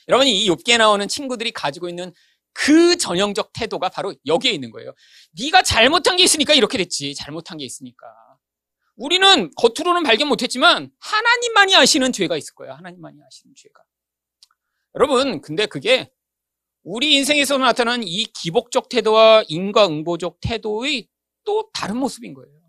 여러분이 0.07 0.43
이 0.43 0.49
욥기에 0.49 0.77
나오는 0.77 1.07
친구들이 1.07 1.51
가지고 1.51 1.89
있는 1.89 2.13
그 2.53 2.95
전형적 2.97 3.51
태도가 3.53 3.89
바로 3.89 4.15
여기에 4.25 4.51
있는 4.51 4.71
거예요. 4.71 4.93
네가 5.39 5.61
잘못한 5.63 6.15
게 6.15 6.23
있으니까 6.23 6.53
이렇게 6.53 6.77
됐지. 6.77 7.13
잘못한 7.13 7.57
게 7.57 7.65
있으니까. 7.65 8.07
우리는 8.95 9.51
겉으로는 9.57 10.03
발견 10.03 10.29
못했지만 10.29 10.89
하나님만이 10.99 11.75
아시는 11.75 12.13
죄가 12.13 12.37
있을 12.37 12.53
거예요. 12.55 12.73
하나님만이 12.73 13.17
아시는 13.27 13.53
죄가. 13.57 13.83
여러분, 14.95 15.41
근데 15.41 15.65
그게 15.65 16.09
우리 16.83 17.15
인생에서 17.15 17.57
나타나는 17.57 18.07
이 18.07 18.25
기복적 18.25 18.87
태도와 18.87 19.43
인과응보적 19.49 20.39
태도의 20.39 21.09
또 21.43 21.69
다른 21.73 21.97
모습인 21.97 22.33
거예요. 22.33 22.64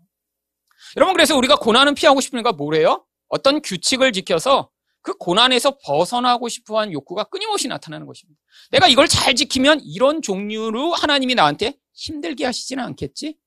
여러분, 0.95 1.13
그래서 1.13 1.35
우리가 1.35 1.57
고난은 1.57 1.95
피하고 1.95 2.21
싶으니까 2.21 2.51
뭐래요? 2.53 3.05
어떤 3.27 3.61
규칙을 3.61 4.13
지켜서 4.13 4.69
그 5.01 5.13
고난에서 5.17 5.77
벗어나고 5.85 6.49
싶어 6.49 6.79
하는 6.79 6.93
욕구가 6.93 7.25
끊임없이 7.25 7.67
나타나는 7.67 8.05
것입니다. 8.07 8.39
내가 8.71 8.87
이걸 8.87 9.07
잘 9.07 9.35
지키면 9.35 9.81
이런 9.83 10.21
종류로 10.21 10.93
하나님이 10.93 11.35
나한테 11.35 11.77
힘들게 11.93 12.45
하시지는 12.45 12.83
않겠지? 12.83 13.37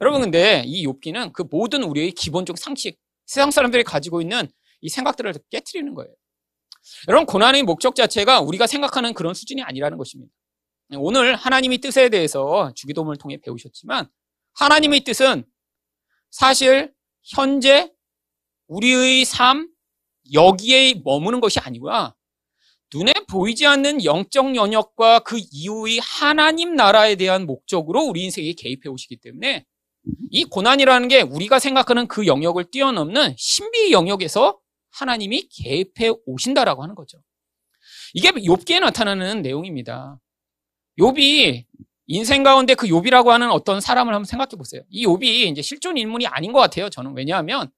여러분 0.00 0.22
근데 0.22 0.62
이 0.66 0.86
욥기는 0.86 1.32
그 1.32 1.44
모든 1.50 1.82
우리의 1.82 2.12
기본적 2.12 2.58
상식, 2.58 2.98
세상 3.26 3.50
사람들이 3.50 3.82
가지고 3.84 4.20
있는 4.20 4.48
이 4.80 4.88
생각들을 4.88 5.34
깨뜨리는 5.50 5.94
거예요. 5.94 6.12
여러분 7.08 7.26
고난의 7.26 7.62
목적 7.62 7.94
자체가 7.96 8.40
우리가 8.40 8.66
생각하는 8.66 9.14
그런 9.14 9.34
수준이 9.34 9.62
아니라는 9.62 9.98
것입니다. 9.98 10.32
오늘 10.96 11.34
하나님의 11.34 11.78
뜻에 11.78 12.08
대해서 12.08 12.72
주기도문을 12.74 13.16
통해 13.16 13.38
배우셨지만 13.38 14.06
하나님의 14.54 15.00
뜻은 15.00 15.44
사실 16.34 16.92
현재 17.22 17.92
우리의 18.66 19.24
삶 19.24 19.68
여기에 20.32 21.02
머무는 21.04 21.38
것이 21.38 21.60
아니고요. 21.60 22.12
눈에 22.92 23.12
보이지 23.30 23.64
않는 23.66 24.04
영적 24.04 24.56
영역과 24.56 25.20
그 25.20 25.38
이후의 25.52 26.00
하나님 26.00 26.74
나라에 26.74 27.14
대한 27.14 27.46
목적으로 27.46 28.02
우리 28.02 28.24
인생에 28.24 28.52
개입해 28.54 28.88
오시기 28.88 29.18
때문에 29.20 29.64
이 30.32 30.44
고난이라는 30.44 31.06
게 31.06 31.20
우리가 31.22 31.60
생각하는 31.60 32.08
그 32.08 32.26
영역을 32.26 32.64
뛰어넘는 32.64 33.36
신비 33.38 33.92
영역에서 33.92 34.58
하나님이 34.90 35.48
개입해 35.50 36.14
오신다라고 36.26 36.82
하는 36.82 36.96
거죠. 36.96 37.22
이게 38.12 38.32
욥기에 38.32 38.80
나타나는 38.80 39.42
내용입니다. 39.42 40.18
욥이 40.98 41.64
인생 42.06 42.42
가운데 42.42 42.74
그 42.74 42.86
욥이라고 42.86 43.28
하는 43.28 43.50
어떤 43.50 43.80
사람을 43.80 44.12
한번 44.12 44.24
생각해 44.24 44.50
보세요. 44.56 44.82
이 44.90 45.06
욥이 45.06 45.50
이제 45.50 45.62
실존 45.62 45.96
인물이 45.96 46.26
아닌 46.26 46.52
것 46.52 46.60
같아요. 46.60 46.90
저는 46.90 47.14
왜냐하면 47.16 47.70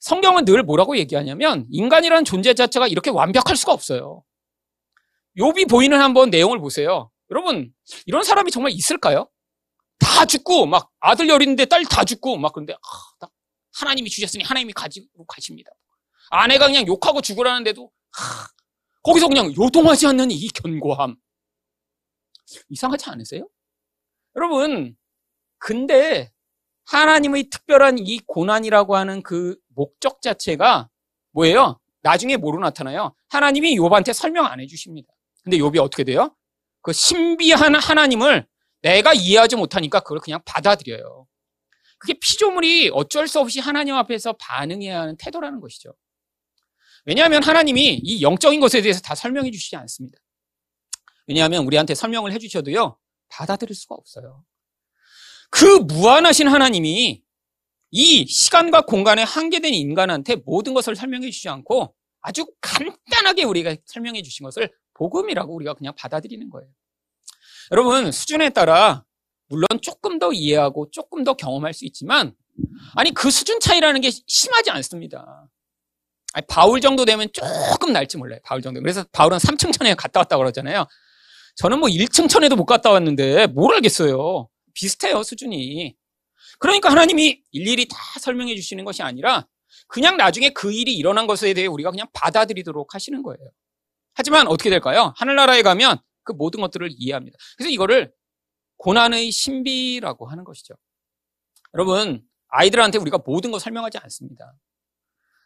성경은 0.00 0.44
늘 0.44 0.62
뭐라고 0.62 0.96
얘기하냐면 0.98 1.66
인간이라는 1.70 2.24
존재 2.24 2.54
자체가 2.54 2.88
이렇게 2.88 3.10
완벽할 3.10 3.56
수가 3.56 3.72
없어요. 3.72 4.24
욥이 5.38 5.68
보이는 5.68 6.00
한번 6.00 6.30
내용을 6.30 6.58
보세요. 6.58 7.10
여러분 7.30 7.72
이런 8.06 8.22
사람이 8.24 8.50
정말 8.50 8.72
있을까요? 8.72 9.28
다 9.98 10.24
죽고 10.26 10.66
막 10.66 10.90
아들 11.00 11.28
여린데 11.28 11.66
딸 11.66 11.84
다 11.84 12.04
죽고 12.04 12.36
막 12.38 12.52
그런데 12.52 12.74
아, 12.74 13.26
하나님이 13.78 14.10
주셨으니 14.10 14.44
하나님이 14.44 14.72
가지고 14.72 15.24
가십니다. 15.26 15.70
아내가 16.30 16.66
그냥 16.66 16.86
욕하고 16.86 17.20
죽으라는데도 17.20 17.90
하, 18.12 18.48
거기서 19.02 19.28
그냥 19.28 19.52
요동하지 19.56 20.06
않는 20.08 20.30
이 20.30 20.48
견고함 20.48 21.16
이상하지 22.68 23.10
않으세요? 23.10 23.48
여러분 24.36 24.96
근데 25.58 26.30
하나님의 26.84 27.50
특별한 27.50 27.98
이 27.98 28.20
고난이라고 28.26 28.96
하는 28.96 29.22
그 29.22 29.56
목적 29.68 30.22
자체가 30.22 30.88
뭐예요? 31.32 31.80
나중에 32.02 32.36
뭐로 32.36 32.60
나타나요? 32.60 33.14
하나님이 33.28 33.76
욥한테 33.76 34.12
설명 34.12 34.46
안 34.46 34.60
해주십니다. 34.60 35.12
근데 35.42 35.58
욥이 35.58 35.78
어떻게 35.82 36.04
돼요? 36.04 36.34
그 36.82 36.92
신비한 36.92 37.74
하나님을 37.74 38.46
내가 38.82 39.12
이해하지 39.12 39.56
못하니까 39.56 40.00
그걸 40.00 40.20
그냥 40.20 40.40
받아들여요. 40.44 41.26
그게 41.98 42.14
피조물이 42.14 42.90
어쩔 42.92 43.26
수 43.26 43.40
없이 43.40 43.58
하나님 43.58 43.96
앞에서 43.96 44.34
반응해야 44.34 45.00
하는 45.00 45.16
태도라는 45.16 45.60
것이죠. 45.60 45.94
왜냐하면 47.04 47.42
하나님이 47.42 48.00
이 48.02 48.22
영적인 48.22 48.60
것에 48.60 48.82
대해서 48.82 49.00
다 49.00 49.14
설명해 49.14 49.50
주시지 49.50 49.76
않습니다. 49.76 50.18
왜냐하면 51.26 51.64
우리한테 51.64 51.94
설명을 51.94 52.32
해 52.32 52.38
주셔도요, 52.38 52.98
받아들일 53.28 53.74
수가 53.74 53.94
없어요. 53.94 54.44
그 55.50 55.64
무한하신 55.64 56.48
하나님이 56.48 57.22
이 57.90 58.26
시간과 58.26 58.82
공간에 58.82 59.22
한계된 59.22 59.72
인간한테 59.72 60.36
모든 60.36 60.74
것을 60.74 60.96
설명해 60.96 61.30
주지 61.30 61.48
않고 61.48 61.94
아주 62.20 62.46
간단하게 62.60 63.44
우리가 63.44 63.76
설명해 63.86 64.22
주신 64.22 64.44
것을 64.44 64.72
복음이라고 64.94 65.54
우리가 65.54 65.74
그냥 65.74 65.94
받아들이는 65.96 66.50
거예요. 66.50 66.68
여러분, 67.72 68.10
수준에 68.12 68.50
따라 68.50 69.04
물론 69.48 69.66
조금 69.82 70.18
더 70.18 70.32
이해하고 70.32 70.90
조금 70.90 71.24
더 71.24 71.34
경험할 71.34 71.72
수 71.72 71.84
있지만 71.84 72.34
아니 72.94 73.12
그 73.12 73.30
수준 73.30 73.60
차이라는 73.60 74.00
게 74.00 74.10
심하지 74.26 74.70
않습니다. 74.70 75.48
아니, 76.32 76.46
바울 76.48 76.80
정도 76.80 77.04
되면 77.04 77.28
조금 77.32 77.92
날지 77.92 78.18
몰라요. 78.18 78.40
바울 78.44 78.60
정도. 78.60 78.80
그래서 78.80 79.04
바울은 79.12 79.38
3층 79.38 79.72
천에 79.72 79.94
갔다 79.94 80.20
왔다 80.20 80.36
그러잖아요. 80.36 80.86
저는 81.56 81.80
뭐 81.80 81.88
1층 81.88 82.28
천에도 82.28 82.54
못 82.54 82.66
갔다 82.66 82.90
왔는데 82.90 83.48
뭘 83.48 83.74
알겠어요. 83.74 84.48
비슷해요, 84.74 85.22
수준이. 85.22 85.96
그러니까 86.58 86.90
하나님이 86.90 87.42
일일이 87.50 87.88
다 87.88 87.96
설명해 88.20 88.54
주시는 88.54 88.84
것이 88.84 89.02
아니라 89.02 89.46
그냥 89.88 90.16
나중에 90.16 90.50
그 90.50 90.72
일이 90.72 90.94
일어난 90.96 91.26
것에 91.26 91.52
대해 91.54 91.66
우리가 91.66 91.90
그냥 91.90 92.06
받아들이도록 92.12 92.94
하시는 92.94 93.22
거예요. 93.22 93.50
하지만 94.14 94.46
어떻게 94.48 94.70
될까요? 94.70 95.12
하늘나라에 95.16 95.62
가면 95.62 95.98
그 96.24 96.32
모든 96.32 96.60
것들을 96.60 96.88
이해합니다. 96.92 97.36
그래서 97.56 97.70
이거를 97.70 98.12
고난의 98.78 99.30
신비라고 99.30 100.26
하는 100.26 100.44
것이죠. 100.44 100.74
여러분, 101.74 102.22
아이들한테 102.48 102.98
우리가 102.98 103.18
모든 103.24 103.50
걸 103.50 103.60
설명하지 103.60 103.98
않습니다. 103.98 104.54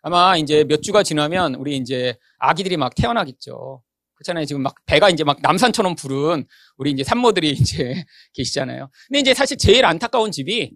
아마 0.03 0.37
이제 0.37 0.65
몇 0.65 0.83
주가 0.83 1.03
지나면 1.03 1.55
우리 1.57 1.77
이제 1.77 2.17
아기들이 2.39 2.77
막 2.77 2.95
태어나겠죠. 2.95 3.83
그렇잖아요. 4.21 4.45
지금 4.45 4.63
막 4.63 4.75
배가 4.87 5.09
이제 5.09 5.25
막 5.25 5.39
남산처럼 5.41 5.95
부른 5.97 6.47
우리 6.77 6.91
이제 6.91 7.03
산모들이 7.03 7.51
이제 7.53 8.05
계시잖아요. 8.35 8.91
근데 9.09 9.21
이제 9.21 9.35
사실 9.35 9.57
제일 9.57 9.85
안타까운 9.85 10.31
집이 10.31 10.73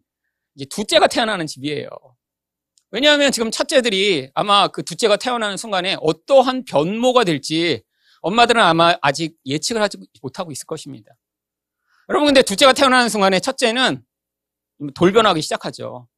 이제 0.56 0.64
둘째가 0.70 1.06
태어나는 1.06 1.46
집이에요. 1.46 1.88
왜냐하면 2.90 3.32
지금 3.32 3.50
첫째들이 3.50 4.30
아마 4.34 4.68
그 4.68 4.82
둘째가 4.82 5.16
태어나는 5.16 5.56
순간에 5.56 5.96
어떠한 6.00 6.64
변모가 6.64 7.24
될지 7.24 7.82
엄마들은 8.20 8.62
아마 8.62 8.96
아직 9.02 9.36
예측을 9.44 9.82
하지 9.82 9.98
못하고 10.22 10.50
있을 10.52 10.66
것입니다. 10.66 11.10
여러분 12.08 12.26
근데 12.26 12.42
둘째가 12.42 12.72
태어나는 12.72 13.08
순간에 13.08 13.40
첫째는 13.40 14.02
돌변하기 14.94 15.42
시작하죠. 15.42 16.08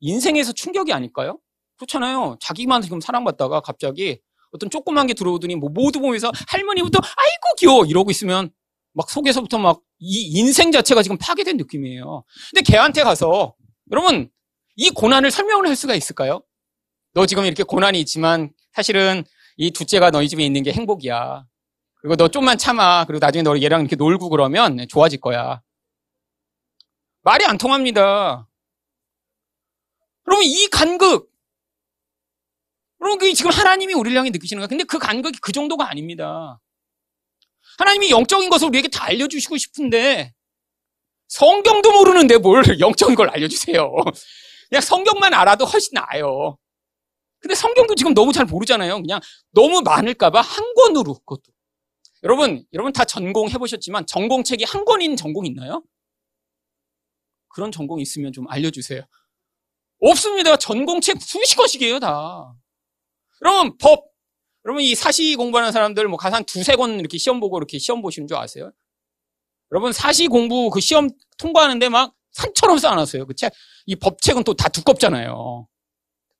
인생에서 0.00 0.52
충격이 0.52 0.92
아닐까요? 0.92 1.38
그렇잖아요. 1.76 2.36
자기만 2.40 2.80
지금 2.82 3.00
사랑받다가 3.00 3.60
갑자기 3.60 4.20
어떤 4.52 4.70
조그만 4.70 5.06
게 5.06 5.14
들어오더니 5.14 5.56
뭐 5.56 5.70
모두 5.70 6.00
보면서 6.00 6.30
할머니부터 6.48 6.98
아이고 6.98 7.54
귀여워 7.58 7.84
이러고 7.84 8.10
있으면 8.10 8.50
막 8.92 9.10
속에서부터 9.10 9.58
막 9.58 9.82
이 10.00 10.22
인생 10.38 10.72
자체가 10.72 11.02
지금 11.02 11.18
파괴된 11.18 11.58
느낌이에요. 11.58 12.24
근데 12.50 12.62
걔한테 12.62 13.04
가서 13.04 13.54
여러분 13.92 14.30
이 14.76 14.88
고난을 14.90 15.30
설명을 15.30 15.68
할 15.68 15.76
수가 15.76 15.94
있을까요? 15.94 16.42
너 17.12 17.26
지금 17.26 17.44
이렇게 17.44 17.62
고난이 17.62 18.00
있지만 18.00 18.50
사실은 18.72 19.24
이 19.58 19.70
둘째가 19.70 20.10
너희 20.10 20.28
집에 20.28 20.44
있는 20.44 20.62
게 20.62 20.72
행복이야. 20.72 21.44
그리고 22.00 22.16
너 22.16 22.28
좀만 22.28 22.56
참아. 22.56 23.04
그리고 23.04 23.18
나중에 23.24 23.42
너 23.42 23.60
얘랑 23.60 23.82
이렇게 23.82 23.94
놀고 23.94 24.30
그러면 24.30 24.86
좋아질 24.88 25.20
거야. 25.20 25.60
말이 27.22 27.44
안 27.44 27.58
통합니다. 27.58 28.48
그러면 30.24 30.44
이 30.46 30.66
간극, 30.68 31.29
여러분, 33.02 33.34
지금 33.34 33.50
하나님이 33.50 33.94
우리를 33.94 34.16
향해 34.16 34.30
느끼시는 34.30 34.60
거예요. 34.60 34.68
근데 34.68 34.84
그 34.84 34.98
간격이 34.98 35.38
그 35.40 35.52
정도가 35.52 35.88
아닙니다. 35.88 36.60
하나님이 37.78 38.10
영적인 38.10 38.50
것을 38.50 38.68
우리에게 38.68 38.88
다 38.88 39.04
알려주시고 39.06 39.56
싶은데, 39.56 40.34
성경도 41.28 41.92
모르는데 41.92 42.38
뭘 42.38 42.62
영적인 42.80 43.14
걸 43.14 43.30
알려주세요. 43.30 43.92
그냥 44.68 44.82
성경만 44.82 45.32
알아도 45.32 45.64
훨씬 45.64 45.92
나아요. 45.94 46.58
근데 47.38 47.54
성경도 47.54 47.94
지금 47.94 48.12
너무 48.12 48.32
잘 48.32 48.44
모르잖아요. 48.44 49.00
그냥 49.00 49.20
너무 49.52 49.80
많을까봐 49.80 50.40
한 50.40 50.74
권으로 50.74 51.14
그것도. 51.14 51.42
여러분, 52.22 52.64
여러분 52.74 52.92
다 52.92 53.04
전공 53.04 53.48
해보셨지만 53.48 54.06
전공책이 54.06 54.64
한 54.64 54.84
권인 54.84 55.16
전공 55.16 55.46
있나요? 55.46 55.82
그런 57.48 57.72
전공 57.72 58.00
있으면 58.00 58.32
좀 58.32 58.46
알려주세요. 58.48 59.02
없습니다. 60.00 60.56
전공책 60.56 61.20
수십 61.22 61.56
권씩이에요, 61.56 61.98
다. 62.00 62.52
여러분, 63.42 63.76
법. 63.78 64.10
여러분, 64.64 64.82
이 64.82 64.94
사시 64.94 65.36
공부하는 65.36 65.72
사람들 65.72 66.06
뭐 66.08 66.18
가산 66.18 66.44
두세 66.44 66.76
권 66.76 67.00
이렇게 67.00 67.18
시험 67.18 67.40
보고 67.40 67.58
이렇게 67.58 67.78
시험 67.78 68.02
보시는 68.02 68.28
줄 68.28 68.36
아세요? 68.36 68.72
여러분, 69.72 69.92
사시 69.92 70.28
공부 70.28 70.70
그 70.70 70.80
시험 70.80 71.08
통과하는데 71.38 71.88
막 71.88 72.14
산처럼 72.32 72.78
쌓아놨어요. 72.78 73.26
그 73.26 73.34
책, 73.34 73.52
이 73.86 73.96
법책은 73.96 74.44
또 74.44 74.54
다 74.54 74.68
두껍잖아요. 74.68 75.66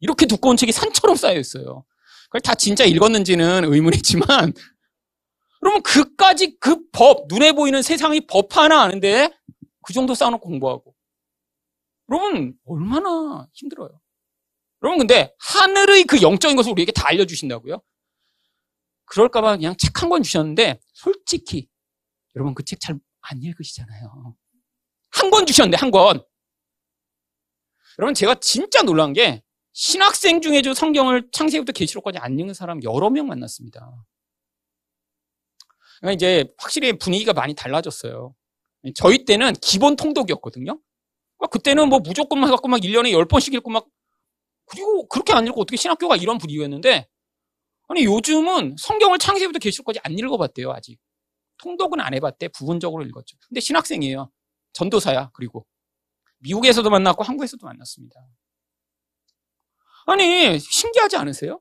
이렇게 0.00 0.26
두꺼운 0.26 0.56
책이 0.56 0.72
산처럼 0.72 1.16
쌓여 1.16 1.38
있어요. 1.38 1.84
그걸 2.26 2.40
다 2.42 2.54
진짜 2.54 2.84
읽었는지는 2.84 3.64
의문이지만, 3.64 4.52
여러분, 5.62 5.82
그까지 5.82 6.58
그 6.60 6.78
법, 6.92 7.26
눈에 7.28 7.52
보이는 7.52 7.82
세상의 7.82 8.22
법 8.28 8.56
하나 8.56 8.82
아는데, 8.82 9.30
그 9.82 9.92
정도 9.92 10.14
쌓아놓고 10.14 10.48
공부하고. 10.48 10.94
여러분, 12.10 12.54
얼마나 12.66 13.46
힘들어요. 13.52 14.00
여러분, 14.82 14.98
근데 14.98 15.34
하늘의 15.38 16.04
그 16.04 16.22
영적인 16.22 16.56
것을 16.56 16.72
우리에게 16.72 16.92
다 16.92 17.08
알려주신다고요? 17.08 17.82
그럴까봐 19.06 19.56
그냥 19.56 19.76
책 19.76 19.92
한 20.02 20.08
권 20.10 20.22
주셨는데, 20.22 20.80
솔직히, 20.94 21.68
여러분 22.36 22.54
그 22.54 22.62
책 22.64 22.78
잘 22.80 22.98
안 23.22 23.42
읽으시잖아요. 23.42 24.36
한 25.10 25.30
권 25.30 25.46
주셨는데, 25.46 25.76
한 25.76 25.90
권. 25.90 26.22
여러분, 27.98 28.14
제가 28.14 28.36
진짜 28.36 28.82
놀란 28.82 29.12
게, 29.12 29.42
신학생 29.72 30.40
중에도 30.40 30.74
성경을 30.74 31.28
창세기부터 31.32 31.72
계시록까지 31.72 32.18
안 32.18 32.38
읽는 32.38 32.54
사람 32.54 32.82
여러 32.82 33.10
명 33.10 33.26
만났습니다. 33.28 33.92
그러니까 36.00 36.14
이제 36.16 36.46
확실히 36.58 36.94
분위기가 36.98 37.32
많이 37.34 37.54
달라졌어요. 37.54 38.34
저희 38.94 39.24
때는 39.26 39.52
기본 39.60 39.96
통독이었거든요. 39.96 40.80
그러니까 41.38 41.46
그때는 41.52 41.88
뭐 41.90 41.98
무조건 42.00 42.42
해갖고 42.44 42.68
막 42.68 42.80
1년에 42.80 43.12
10번씩 43.12 43.54
읽고 43.54 43.70
막, 43.70 43.86
그리고 44.70 45.08
그렇게 45.08 45.32
안 45.32 45.46
읽고 45.46 45.60
어떻게 45.60 45.76
신학교가 45.76 46.16
이런 46.16 46.38
분위기였는데, 46.38 47.08
아니, 47.88 48.04
요즘은 48.04 48.76
성경을 48.78 49.18
창세기부터 49.18 49.58
계시록까지 49.58 49.98
안 50.04 50.16
읽어봤대요, 50.16 50.70
아직. 50.70 50.98
통독은 51.58 52.00
안 52.00 52.14
해봤대. 52.14 52.48
부분적으로 52.48 53.04
읽었죠. 53.04 53.36
근데 53.48 53.60
신학생이에요. 53.60 54.30
전도사야, 54.72 55.30
그리고. 55.34 55.66
미국에서도 56.38 56.88
만났고 56.88 57.24
한국에서도 57.24 57.66
만났습니다. 57.66 58.14
아니, 60.06 60.58
신기하지 60.58 61.16
않으세요? 61.16 61.60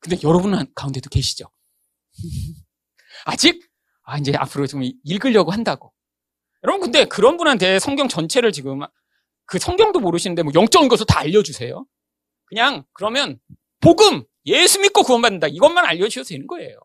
근데 0.00 0.16
여러분 0.22 0.52
가운데도 0.74 1.08
계시죠? 1.08 1.46
아직? 3.24 3.66
아, 4.02 4.18
이제 4.18 4.32
앞으로 4.36 4.66
좀 4.66 4.82
읽으려고 5.02 5.50
한다고. 5.50 5.94
여러분, 6.62 6.82
근데 6.82 7.06
그런 7.06 7.38
분한테 7.38 7.78
성경 7.78 8.06
전체를 8.08 8.52
지금, 8.52 8.80
그 9.46 9.58
성경도 9.58 10.00
모르시는데 10.00 10.42
뭐 10.42 10.52
영적인 10.54 10.88
것을 10.88 11.06
다 11.06 11.20
알려주세요. 11.20 11.86
그냥, 12.48 12.84
그러면, 12.92 13.38
복음, 13.80 14.24
예수 14.46 14.80
믿고 14.80 15.02
구원받는다. 15.02 15.48
이것만 15.48 15.84
알려주셔도 15.84 16.28
되는 16.28 16.46
거예요. 16.46 16.78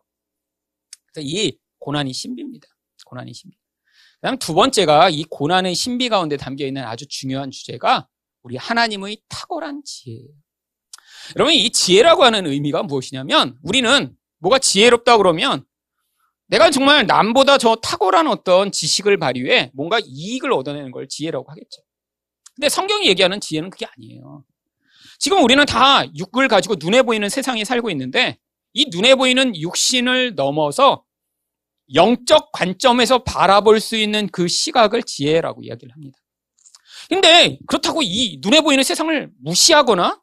그래서 1.12 1.26
이 1.26 1.58
고난이 1.78 2.12
신비입니다. 2.12 2.68
고난이 3.06 3.32
신비. 3.32 3.56
그 3.56 4.20
다음 4.22 4.38
두 4.38 4.54
번째가 4.54 5.10
이 5.10 5.24
고난의 5.24 5.74
신비 5.74 6.08
가운데 6.08 6.36
담겨 6.36 6.66
있는 6.66 6.84
아주 6.84 7.06
중요한 7.06 7.50
주제가 7.50 8.08
우리 8.42 8.56
하나님의 8.56 9.22
탁월한 9.28 9.82
지혜예요. 9.84 10.28
여러분, 11.36 11.54
이 11.54 11.70
지혜라고 11.70 12.24
하는 12.24 12.46
의미가 12.46 12.82
무엇이냐면, 12.82 13.58
우리는 13.62 14.14
뭐가 14.38 14.58
지혜롭다 14.58 15.16
그러면, 15.16 15.64
내가 16.46 16.70
정말 16.70 17.06
남보다 17.06 17.56
저 17.56 17.76
탁월한 17.76 18.26
어떤 18.28 18.70
지식을 18.70 19.18
발휘해 19.18 19.70
뭔가 19.72 19.98
이익을 20.04 20.52
얻어내는 20.52 20.90
걸 20.90 21.08
지혜라고 21.08 21.50
하겠죠. 21.50 21.82
근데 22.54 22.68
성경이 22.68 23.06
얘기하는 23.08 23.40
지혜는 23.40 23.70
그게 23.70 23.86
아니에요. 23.86 24.44
지금 25.18 25.42
우리는 25.42 25.64
다 25.66 26.04
육을 26.16 26.48
가지고 26.48 26.76
눈에 26.78 27.02
보이는 27.02 27.28
세상에 27.28 27.64
살고 27.64 27.90
있는데, 27.90 28.38
이 28.72 28.86
눈에 28.90 29.14
보이는 29.14 29.54
육신을 29.56 30.34
넘어서 30.34 31.04
영적 31.94 32.50
관점에서 32.52 33.22
바라볼 33.24 33.80
수 33.80 33.96
있는 33.96 34.28
그 34.28 34.48
시각을 34.48 35.02
지혜라고 35.02 35.62
이야기를 35.62 35.94
합니다. 35.94 36.18
근데 37.08 37.58
그렇다고 37.66 38.00
이 38.02 38.38
눈에 38.42 38.60
보이는 38.60 38.82
세상을 38.82 39.30
무시하거나 39.42 40.20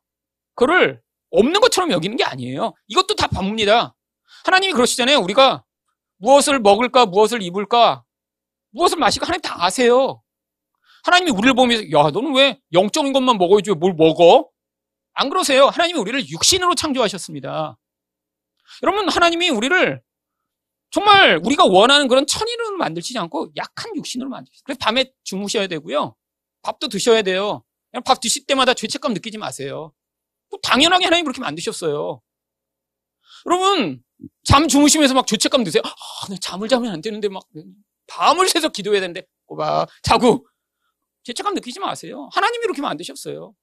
그를 0.55 1.01
없는 1.29 1.61
것처럼 1.61 1.91
여기는 1.91 2.17
게 2.17 2.23
아니에요. 2.23 2.73
이것도 2.87 3.15
다 3.15 3.27
반문입니다. 3.27 3.95
하나님이 4.45 4.73
그러시잖아요. 4.73 5.19
우리가 5.19 5.63
무엇을 6.17 6.59
먹을까, 6.59 7.05
무엇을 7.05 7.41
입을까, 7.41 8.03
무엇을 8.71 8.97
마실까 8.97 9.27
하나님 9.27 9.41
다 9.41 9.63
아세요. 9.63 10.21
하나님이 11.03 11.31
우리를 11.31 11.53
보면서 11.53 11.83
야 11.91 12.09
너는 12.11 12.35
왜 12.35 12.59
영적인 12.73 13.13
것만 13.13 13.37
먹어야지 13.37 13.71
뭘 13.71 13.93
먹어? 13.93 14.49
안 15.13 15.29
그러세요. 15.29 15.67
하나님이 15.67 15.99
우리를 15.99 16.29
육신으로 16.29 16.75
창조하셨습니다. 16.75 17.77
여러분 18.83 19.09
하나님이 19.09 19.49
우리를 19.49 20.01
정말 20.89 21.39
우리가 21.43 21.65
원하는 21.65 22.07
그런 22.07 22.27
천인으로 22.27 22.77
만들지 22.77 23.17
않고 23.17 23.51
약한 23.57 23.95
육신으로 23.95 24.29
만드셨어요. 24.29 24.63
그래서 24.65 24.79
밤에 24.79 25.11
주무셔야 25.23 25.67
되고요. 25.67 26.15
밥도 26.63 26.89
드셔야 26.89 27.21
돼요. 27.21 27.63
밥 28.05 28.19
드실 28.19 28.45
때마다 28.45 28.73
죄책감 28.73 29.13
느끼지 29.13 29.37
마세요. 29.37 29.93
뭐 30.49 30.59
당연하게 30.61 31.05
하나님 31.05 31.25
그렇게 31.25 31.41
만드셨어요. 31.41 32.21
여러분, 33.47 34.03
잠 34.43 34.67
주무시면서 34.67 35.13
막 35.13 35.25
죄책감 35.27 35.63
드세요. 35.63 35.81
아, 35.85 36.27
나 36.29 36.35
잠을 36.39 36.67
자면 36.67 36.91
안 36.91 37.01
되는데 37.01 37.29
막 37.29 37.43
밤을 38.07 38.49
새서 38.49 38.69
기도해야 38.69 39.01
되는데 39.01 39.25
꼬박 39.45 39.89
자고 40.03 40.45
죄책감 41.23 41.55
느끼지 41.55 41.79
마세요. 41.79 42.29
하나님이 42.33 42.65
이렇게 42.65 42.81
만드셨어요. 42.81 43.53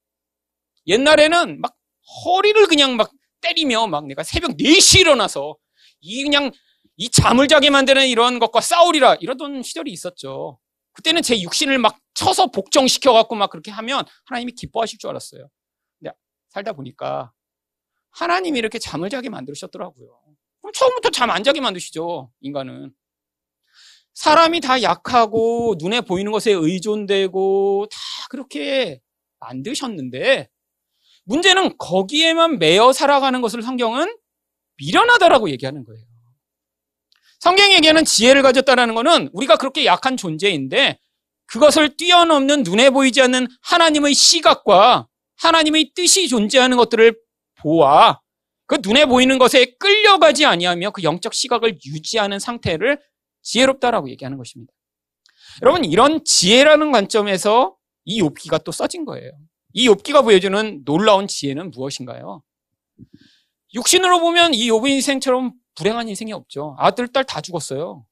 옛날에는 0.89 1.61
막 1.61 1.77
허리를 2.25 2.67
그냥 2.67 2.97
막 2.97 3.13
때리며 3.41 3.87
막 3.89 4.07
내가 4.07 4.23
새벽 4.25 4.57
4시 4.57 5.01
일어나서 5.01 5.57
이 6.01 6.23
그냥 6.25 6.51
이 6.97 7.11
잠을 7.11 7.47
자게 7.49 7.71
만드는 7.71 8.09
이런 8.09 8.39
것과 8.41 8.61
싸우리라 8.61 9.17
이러던 9.17 9.63
시절이 9.63 9.93
있었죠. 9.93 10.59
그때는 10.93 11.23
제 11.23 11.41
육신을 11.41 11.79
막 11.79 11.99
쳐서 12.15 12.49
복종시켜 12.51 13.13
갖고 13.13 13.37
막 13.37 13.51
그렇게 13.51 13.71
하면 13.71 14.05
하나님이 14.27 14.53
기뻐하실 14.53 14.99
줄 14.99 15.11
알았어요. 15.11 15.49
근데 16.01 16.13
살다 16.49 16.73
보니까 16.73 17.33
하나님이 18.11 18.59
이렇게 18.59 18.79
잠을 18.81 19.11
자게 19.11 19.29
만드셨더라고요. 19.29 20.21
그럼 20.61 20.73
처음부터 20.73 21.11
잠 21.11 21.31
안 21.31 21.45
자게 21.45 21.61
만드시죠, 21.61 22.33
인간은. 22.41 22.93
사람이 24.15 24.61
다 24.61 24.83
약하고 24.83 25.77
눈에 25.79 26.01
보이는 26.01 26.33
것에 26.33 26.51
의존되고 26.53 27.87
다 27.91 27.99
그렇게 28.31 29.01
만드셨는데 29.39 30.49
문제는 31.29 31.77
거기에만 31.79 32.59
매여 32.59 32.93
살아가는 32.93 33.41
것을 33.41 33.63
성경은 33.63 34.17
미련하다라고 34.79 35.51
얘기하는 35.51 35.85
거예요. 35.85 36.03
성경이 37.41 37.75
얘기하는 37.75 38.05
지혜를 38.05 38.43
가졌다는 38.43 38.95
것은 38.95 39.31
우리가 39.33 39.57
그렇게 39.57 39.85
약한 39.85 40.17
존재인데 40.17 40.99
그것을 41.47 41.97
뛰어넘는 41.97 42.63
눈에 42.63 42.91
보이지 42.91 43.21
않는 43.23 43.47
하나님의 43.63 44.15
시각과 44.15 45.07
하나님의 45.37 45.93
뜻이 45.95 46.29
존재하는 46.29 46.77
것들을 46.77 47.17
보아 47.61 48.21
그 48.67 48.79
눈에 48.83 49.07
보이는 49.07 49.39
것에 49.39 49.77
끌려가지 49.79 50.47
아니하며 50.47 50.91
그 50.91 51.03
영적 51.03 51.33
시각을 51.33 51.79
유지하는 51.87 52.39
상태를 52.39 53.01
지혜롭다라고 53.43 54.11
얘기하는 54.11 54.37
것입니다. 54.37 54.73
여러분 55.63 55.85
이런 55.85 56.25
지혜라는 56.25 56.93
관점에서 56.93 57.77
이 58.05 58.21
욥기가 58.23 58.65
또 58.65 58.73
써진 58.73 59.05
거예요. 59.05 59.31
이 59.75 59.89
욥기가 59.89 60.23
보여주는 60.25 60.85
놀라운 60.85 61.27
지혜는 61.27 61.71
무엇인가요? 61.71 62.43
육신으로 63.75 64.21
보면 64.21 64.55
이 64.55 64.71
욥의 64.71 64.91
인생처럼 64.91 65.53
불행한 65.75 66.09
인생이 66.09 66.33
없죠. 66.33 66.75
아들, 66.79 67.09
딸 67.09 67.25
다 67.25 67.41
죽었어요. 67.41 68.05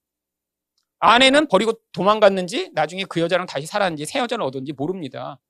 아내는 0.99 1.49
버리고 1.49 1.73
도망갔는지 1.93 2.71
나중에 2.73 3.05
그 3.05 3.21
여자랑 3.21 3.47
다시 3.47 3.67
살았는지 3.67 4.07
새 4.07 4.19
여자를 4.19 4.45
얻었는지 4.45 4.73
모릅니다. 4.73 5.41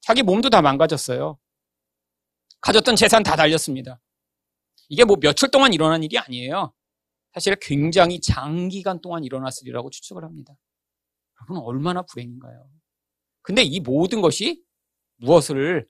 자기 0.00 0.22
몸도 0.22 0.50
다 0.50 0.62
망가졌어요. 0.62 1.38
가졌던 2.60 2.96
재산 2.96 3.22
다 3.22 3.36
달렸습니다. 3.36 4.00
이게 4.88 5.04
뭐 5.04 5.16
며칠 5.16 5.50
동안 5.50 5.72
일어난 5.72 6.02
일이 6.02 6.18
아니에요. 6.18 6.72
사실 7.32 7.56
굉장히 7.60 8.20
장기간 8.20 9.00
동안 9.00 9.24
일어났을 9.24 9.66
일이라고 9.66 9.90
추측을 9.90 10.24
합니다. 10.24 10.54
여러분 11.40 11.58
얼마나 11.64 12.02
불행인가요? 12.02 12.68
근데 13.42 13.62
이 13.62 13.80
모든 13.80 14.20
것이 14.20 14.62
무엇을 15.18 15.86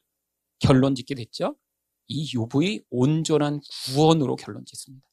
결론 0.59 0.95
짓게 0.95 1.15
됐죠? 1.15 1.57
이 2.09 2.35
욥의 2.35 2.85
온전한 2.91 3.61
구원으로 3.87 4.37
결론 4.37 4.65
짓습니다. 4.67 5.07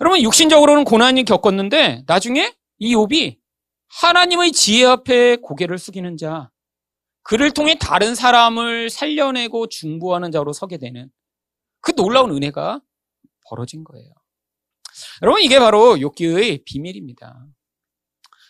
여러분 0.00 0.20
육신적으로는 0.22 0.84
고난이 0.84 1.24
겪었는데 1.24 2.04
나중에 2.06 2.54
이 2.78 2.94
욥이 2.94 3.38
하나님의 3.88 4.52
지혜 4.52 4.84
앞에 4.84 5.36
고개를 5.36 5.78
숙이는 5.78 6.16
자, 6.16 6.50
그를 7.22 7.50
통해 7.50 7.76
다른 7.78 8.14
사람을 8.14 8.90
살려내고 8.90 9.68
중보하는 9.68 10.30
자로 10.30 10.52
서게 10.52 10.78
되는 10.78 11.10
그 11.80 11.94
놀라운 11.94 12.30
은혜가 12.30 12.80
벌어진 13.48 13.84
거예요. 13.84 14.12
여러분 15.22 15.42
이게 15.42 15.58
바로 15.58 15.96
욥기의 15.96 16.64
비밀입니다. 16.64 17.46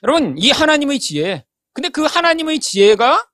여러분 0.02 0.36
이 0.38 0.50
하나님의 0.50 0.98
지혜, 0.98 1.44
근데 1.72 1.88
그 1.88 2.02
하나님의 2.02 2.60
지혜가 2.60 3.28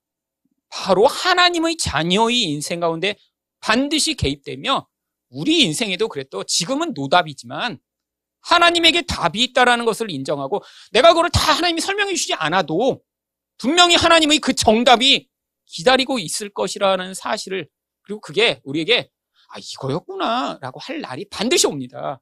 바로 0.75 1.07
하나님의 1.07 1.77
자녀의 1.77 2.43
인생 2.43 2.81
가운데 2.81 3.15
반드시 3.61 4.15
개입되며 4.15 4.89
우리 5.31 5.63
인생에도 5.63 6.09
그랬도 6.09 6.43
지금은 6.45 6.95
노답이지만 6.95 7.79
하나님에게 8.41 9.03
답이 9.03 9.41
있다라는 9.45 9.85
것을 9.85 10.11
인정하고 10.11 10.63
내가 10.91 11.15
그걸 11.15 11.31
다 11.31 11.53
하나님이 11.53 11.81
설명해 11.81 12.15
주지 12.15 12.35
않아도 12.35 13.01
분명히 13.57 13.95
하나님의 13.95 14.41
그 14.41 14.53
정답이 14.53 15.29
기다리고 15.67 16.19
있을 16.19 16.51
것이라는 16.51 17.15
사실을 17.15 17.69
그리고 18.03 18.21
그게 18.21 18.61
우리에게 18.65 19.09
아 19.51 19.59
이거였구나라고 19.59 20.81
할 20.81 21.01
날이 21.01 21.25
반드시 21.31 21.69
옵니다. 21.69 22.21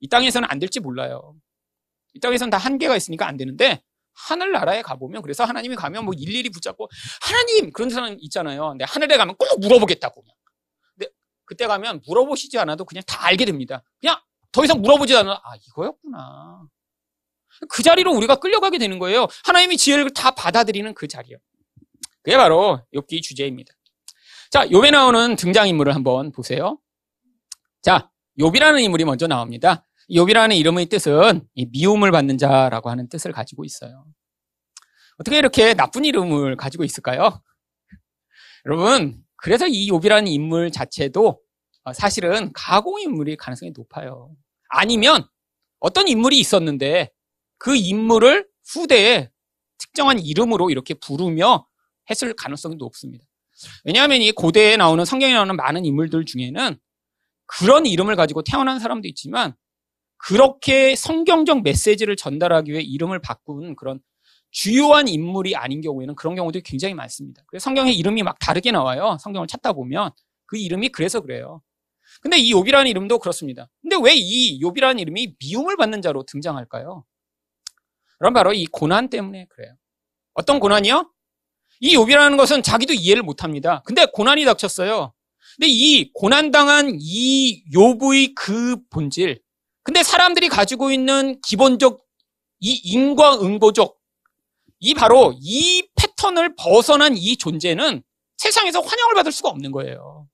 이 0.00 0.08
땅에서는 0.08 0.48
안 0.50 0.58
될지 0.58 0.80
몰라요. 0.80 1.36
이 2.14 2.20
땅에서는 2.20 2.50
다 2.50 2.56
한계가 2.56 2.96
있으니까 2.96 3.28
안 3.28 3.36
되는데 3.36 3.82
하늘나라에 4.16 4.82
가보면 4.82 5.22
그래서 5.22 5.44
하나님이 5.44 5.76
가면 5.76 6.04
뭐 6.04 6.14
일일이 6.16 6.50
붙잡고 6.50 6.88
하나님 7.20 7.72
그런 7.72 7.90
사람 7.90 8.16
있잖아요. 8.20 8.70
근데 8.70 8.84
하늘에 8.84 9.16
가면 9.16 9.36
꼭 9.36 9.60
물어보겠다고. 9.60 10.24
근데 10.94 11.10
그때 11.44 11.66
가면 11.66 12.02
물어보시지 12.06 12.58
않아도 12.58 12.84
그냥 12.84 13.02
다 13.06 13.26
알게 13.26 13.44
됩니다. 13.44 13.82
그냥 14.00 14.18
더 14.52 14.64
이상 14.64 14.80
물어보지 14.80 15.16
않아. 15.16 15.32
아 15.32 15.56
이거였구나. 15.68 16.66
그 17.68 17.82
자리로 17.82 18.12
우리가 18.12 18.36
끌려가게 18.36 18.78
되는 18.78 18.98
거예요. 18.98 19.26
하나님이 19.44 19.76
지혜를 19.76 20.12
다 20.12 20.32
받아들이는 20.32 20.94
그 20.94 21.08
자리요. 21.08 21.38
그게 22.22 22.36
바로 22.36 22.80
욥기 22.94 23.22
주제입니다. 23.22 23.72
자, 24.50 24.66
욥에 24.66 24.90
나오는 24.90 25.36
등장인물을 25.36 25.94
한번 25.94 26.32
보세요. 26.32 26.78
자, 27.82 28.10
욥이라는 28.38 28.82
인물이 28.82 29.04
먼저 29.04 29.26
나옵니다. 29.26 29.85
욥이라는 30.10 30.56
이름의 30.56 30.86
뜻은 30.86 31.48
미움을 31.72 32.10
받는 32.12 32.38
자라고 32.38 32.90
하는 32.90 33.08
뜻을 33.08 33.32
가지고 33.32 33.64
있어요. 33.64 34.04
어떻게 35.18 35.38
이렇게 35.38 35.74
나쁜 35.74 36.04
이름을 36.04 36.56
가지고 36.56 36.84
있을까요? 36.84 37.42
여러분, 38.66 39.22
그래서 39.36 39.66
이 39.66 39.90
욥이라는 39.90 40.28
인물 40.28 40.70
자체도 40.70 41.40
사실은 41.94 42.52
가공 42.52 43.00
인물일 43.00 43.36
가능성이 43.36 43.72
높아요. 43.76 44.34
아니면 44.68 45.26
어떤 45.78 46.08
인물이 46.08 46.38
있었는데 46.38 47.10
그 47.58 47.76
인물을 47.76 48.48
후대에 48.66 49.30
특정한 49.78 50.18
이름으로 50.18 50.70
이렇게 50.70 50.94
부르며 50.94 51.66
했을 52.10 52.34
가능성이 52.34 52.76
높습니다. 52.76 53.24
왜냐하면 53.84 54.20
이 54.20 54.32
고대에 54.32 54.76
나오는 54.76 55.04
성경에 55.04 55.32
나오는 55.32 55.54
많은 55.56 55.84
인물들 55.84 56.24
중에는 56.24 56.76
그런 57.46 57.86
이름을 57.86 58.16
가지고 58.16 58.42
태어난 58.42 58.78
사람도 58.78 59.08
있지만 59.08 59.54
그렇게 60.26 60.96
성경적 60.96 61.62
메시지를 61.62 62.16
전달하기 62.16 62.72
위해 62.72 62.82
이름을 62.82 63.20
바꾼 63.20 63.76
그런 63.76 64.00
주요한 64.50 65.06
인물이 65.06 65.54
아닌 65.54 65.80
경우에는 65.80 66.16
그런 66.16 66.34
경우도 66.34 66.62
굉장히 66.64 66.94
많습니다. 66.94 67.42
그래서 67.46 67.62
성경에 67.62 67.92
이름이 67.92 68.24
막 68.24 68.36
다르게 68.40 68.72
나와요. 68.72 69.18
성경을 69.20 69.46
찾다 69.46 69.72
보면 69.72 70.10
그 70.46 70.56
이름이 70.56 70.88
그래서 70.88 71.20
그래요. 71.20 71.62
근데 72.22 72.38
이 72.38 72.52
욥이라는 72.52 72.88
이름도 72.88 73.20
그렇습니다. 73.20 73.68
근데 73.82 73.96
왜 74.02 74.16
이 74.16 74.58
욥이라는 74.60 74.98
이름이 74.98 75.36
미움을 75.38 75.76
받는 75.76 76.02
자로 76.02 76.24
등장할까요? 76.24 77.04
그럼 78.18 78.32
바로 78.34 78.52
이 78.52 78.66
고난 78.66 79.08
때문에 79.08 79.46
그래요. 79.48 79.74
어떤 80.34 80.58
고난이요? 80.58 81.08
이 81.80 81.96
욥이라는 81.96 82.36
것은 82.36 82.64
자기도 82.64 82.94
이해를 82.94 83.22
못 83.22 83.44
합니다. 83.44 83.80
근데 83.84 84.04
고난이 84.12 84.44
닥쳤어요. 84.44 85.12
근데 85.56 85.68
이 85.68 86.10
고난당한 86.14 86.96
이 86.98 87.62
욥의 87.72 88.34
그 88.34 88.78
본질, 88.90 89.40
근데 89.86 90.02
사람들이 90.02 90.48
가지고 90.48 90.90
있는 90.90 91.40
기본적 91.42 92.04
이 92.58 92.72
인과응보적 92.72 93.96
이 94.80 94.94
바로 94.94 95.32
이 95.40 95.88
패턴을 95.94 96.56
벗어난 96.56 97.16
이 97.16 97.36
존재는 97.36 98.02
세상에서 98.36 98.80
환영을 98.80 99.14
받을 99.14 99.30
수가 99.30 99.48
없는 99.48 99.70
거예요. 99.70 100.28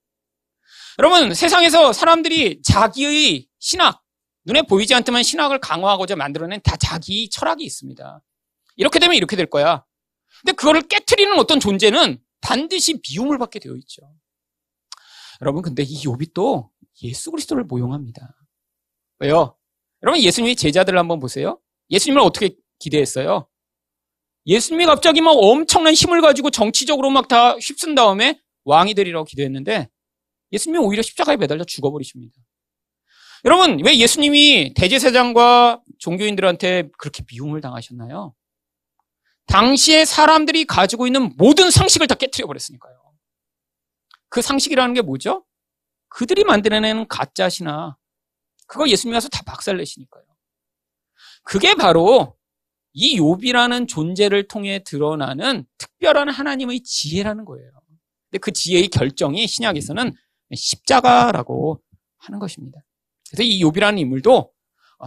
여러분, 0.97 1.35
세상에서 1.35 1.93
사람들이 1.93 2.63
자기의 2.63 3.47
신학, 3.59 4.01
눈에 4.45 4.63
보이지 4.63 4.95
않지만 4.95 5.21
신학을 5.21 5.59
강화하고자 5.59 6.15
만들어낸 6.15 6.59
다 6.63 6.75
자기 6.75 7.29
철학이 7.29 7.63
있습니다. 7.63 8.21
이렇게 8.77 8.97
되면 8.97 9.15
이렇게 9.15 9.35
될 9.35 9.45
거야. 9.45 9.85
근데 10.41 10.53
그거를 10.53 10.81
깨트리는 10.81 11.37
어떤 11.37 11.59
존재는 11.59 12.19
반드시 12.41 12.99
비움을 13.01 13.37
받게 13.37 13.59
되어 13.59 13.75
있죠. 13.75 14.01
여러분, 15.41 15.61
근데 15.61 15.83
이 15.83 16.03
욥이 16.03 16.33
또 16.33 16.71
예수 17.03 17.29
그리스도를 17.29 17.65
모용합니다. 17.65 18.35
왜요? 19.19 19.55
여러분 20.01 20.21
예수님이 20.21 20.55
제자들을 20.55 20.97
한번 20.97 21.19
보세요. 21.19 21.59
예수님을 21.89 22.21
어떻게 22.21 22.55
기대했어요? 22.79 23.47
예수님이 24.45 24.85
갑자기 24.85 25.21
막 25.21 25.31
엄청난 25.31 25.93
힘을 25.93 26.21
가지고 26.21 26.49
정치적으로 26.49 27.09
막 27.09 27.27
다 27.29 27.53
휩쓴 27.53 27.95
다음에 27.95 28.41
왕이 28.65 28.93
되리라고 28.93 29.25
기대했는데 29.25 29.89
예수님이 30.51 30.83
오히려 30.83 31.01
십자가에 31.01 31.37
매달려 31.37 31.63
죽어버리십니다. 31.63 32.35
여러분 33.45 33.79
왜 33.83 33.97
예수님이 33.97 34.73
대제사장과 34.75 35.81
종교인들한테 35.99 36.89
그렇게 36.97 37.23
미움을 37.31 37.61
당하셨나요? 37.61 38.33
당시에 39.47 40.05
사람들이 40.05 40.65
가지고 40.65 41.07
있는 41.07 41.33
모든 41.37 41.69
상식을 41.71 42.07
다 42.07 42.15
깨뜨려 42.15 42.47
버렸으니까요. 42.47 42.93
그 44.29 44.41
상식이라는 44.41 44.93
게 44.93 45.01
뭐죠? 45.01 45.45
그들이 46.09 46.43
만들어내는 46.43 47.07
가짜 47.07 47.49
신화, 47.49 47.95
그거 48.73 48.89
예수님이 48.89 49.13
와서 49.13 49.29
다 49.29 49.43
박살내시니까요. 49.45 50.23
그게 51.43 51.75
바로 51.75 52.35
이 52.91 53.19
욥이라는 53.19 53.87
존재를 53.87 54.47
통해 54.47 54.83
드러나는 54.83 55.67
특별한 55.77 56.29
하나님의 56.29 56.81
지혜라는 56.81 57.45
거예요. 57.45 57.69
근데 58.31 58.39
그 58.39 58.51
지혜의 58.51 58.87
결정이 58.87 59.45
신약에서는 59.45 60.15
십자가라고 60.55 61.83
하는 62.17 62.39
것입니다. 62.39 62.79
그래서 63.29 63.43
이 63.43 63.63
욥이라는 63.63 63.99
인물도 63.99 64.51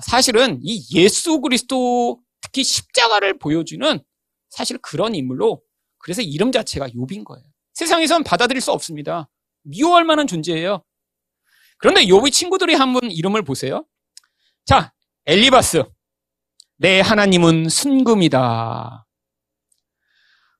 사실은 0.00 0.60
이 0.62 0.86
예수 0.96 1.40
그리스도 1.40 2.22
특히 2.40 2.62
십자가를 2.62 3.40
보여주는 3.40 3.98
사실 4.48 4.78
그런 4.78 5.16
인물로 5.16 5.60
그래서 5.98 6.22
이름 6.22 6.52
자체가 6.52 6.86
욥인 6.90 7.24
거예요. 7.24 7.44
세상에선 7.74 8.22
받아들일 8.22 8.60
수 8.60 8.70
없습니다. 8.70 9.28
미워할 9.62 10.04
만한 10.04 10.28
존재예요. 10.28 10.84
그런데 11.78 12.04
욥의 12.06 12.32
친구들이 12.32 12.74
한번 12.74 13.10
이름을 13.10 13.42
보세요. 13.42 13.84
자, 14.64 14.92
엘리바스. 15.26 15.84
내 16.78 17.00
하나님은 17.00 17.68
순금이다. 17.68 19.06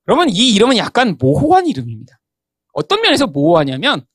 그러면 0.05 0.29
이 0.29 0.53
이름은 0.53 0.77
약간 0.77 1.17
모호한 1.19 1.67
이름입니다. 1.67 2.19
어떤 2.73 3.01
면에서 3.01 3.27
모호하냐면 3.27 4.05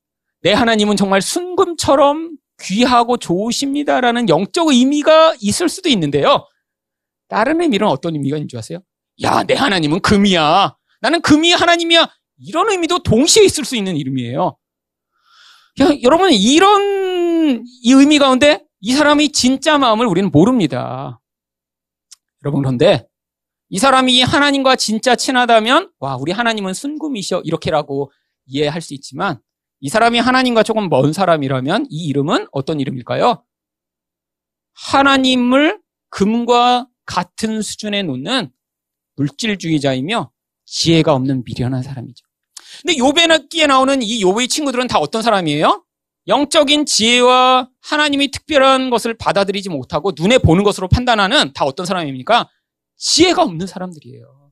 내 0.40 0.52
하나님은 0.52 0.96
정말 0.96 1.20
순금처럼 1.20 2.36
귀하고 2.60 3.16
좋으십니다라는 3.16 4.28
영적 4.28 4.68
의미가 4.68 5.34
있을 5.40 5.68
수도 5.68 5.88
있는데요. 5.88 6.46
다른 7.28 7.60
의미는 7.60 7.86
어떤 7.86 8.14
의미가 8.14 8.36
있는 8.36 8.48
줄 8.48 8.58
아세요? 8.58 8.80
야, 9.22 9.42
내 9.44 9.54
하나님은 9.54 10.00
금이야. 10.00 10.76
나는 11.00 11.20
금이 11.22 11.52
하나님이야. 11.52 12.08
이런 12.38 12.70
의미도 12.70 13.02
동시에 13.02 13.44
있을 13.44 13.64
수 13.64 13.76
있는 13.76 13.96
이름이에요. 13.96 14.56
야, 15.80 15.88
여러분 16.02 16.32
이런 16.32 17.64
이 17.82 17.92
의미 17.92 18.18
가운데 18.18 18.64
이 18.80 18.92
사람이 18.92 19.32
진짜 19.32 19.78
마음을 19.78 20.06
우리는 20.06 20.30
모릅니다. 20.30 21.20
여러분 22.44 22.62
그런데 22.62 23.06
이 23.70 23.78
사람이 23.78 24.22
하나님과 24.22 24.76
진짜 24.76 25.16
친하다면 25.16 25.92
와 25.98 26.16
우리 26.16 26.32
하나님은 26.32 26.74
순금이셔 26.74 27.40
이렇게라고 27.44 28.12
이해할 28.46 28.82
수 28.82 28.92
있지만 28.94 29.40
이 29.80 29.88
사람이 29.88 30.18
하나님과 30.18 30.62
조금 30.62 30.88
먼 30.88 31.12
사람이라면 31.12 31.86
이 31.88 32.06
이름은 32.06 32.48
어떤 32.52 32.80
이름일까요? 32.80 33.42
하나님을 34.74 35.80
금과 36.10 36.86
같은 37.06 37.62
수준에 37.62 38.02
놓는 38.02 38.50
물질주의자이며 39.16 40.30
지혜가 40.66 41.14
없는 41.14 41.44
미련한 41.44 41.82
사람이죠. 41.82 42.26
근데 42.82 42.98
요배기에 42.98 43.66
나오는 43.68 44.02
이 44.02 44.22
요배의 44.22 44.48
친구들은 44.48 44.88
다 44.88 44.98
어떤 44.98 45.22
사람이에요? 45.22 45.84
영적인 46.28 46.86
지혜와 46.86 47.68
하나님이 47.80 48.30
특별한 48.30 48.90
것을 48.90 49.14
받아들이지 49.14 49.68
못하고 49.68 50.12
눈에 50.16 50.38
보는 50.38 50.62
것으로 50.62 50.88
판단하는 50.88 51.52
다 51.52 51.64
어떤 51.64 51.86
사람입니까? 51.86 52.48
지혜가 52.96 53.42
없는 53.42 53.66
사람들이에요. 53.66 54.50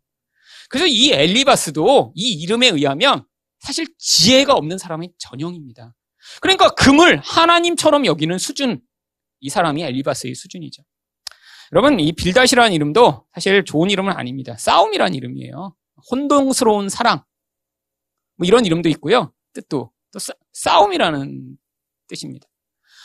그래서 0.69 0.87
이 0.87 1.12
엘리바스도 1.12 2.12
이 2.14 2.33
이름에 2.33 2.69
의하면 2.69 3.25
사실 3.61 3.87
지혜가 3.99 4.55
없는 4.55 4.79
사람의 4.79 5.12
전형입니다. 5.19 5.95
그러니까 6.40 6.71
금을 6.71 7.21
하나님처럼 7.21 8.07
여기는 8.07 8.38
수준, 8.38 8.81
이 9.40 9.49
사람이 9.49 9.83
엘리바스의 9.83 10.35
수준이죠. 10.35 10.83
여러분, 11.73 12.01
이 12.01 12.12
빌닷이라는 12.12 12.73
이름도 12.73 13.25
사실 13.33 13.64
좋은 13.64 13.90
이름은 13.90 14.12
아닙니다. 14.12 14.57
싸움이라는 14.57 15.14
이름이에요. 15.14 15.75
혼동스러운 16.11 16.88
사랑. 16.88 17.23
뭐 18.40 18.46
이런 18.46 18.64
이름도 18.64 18.88
있고요. 18.88 19.33
뜻도 19.53 19.92
또 20.12 20.18
싸, 20.53 20.81
움이라는 20.81 21.59
뜻입니다. 22.09 22.48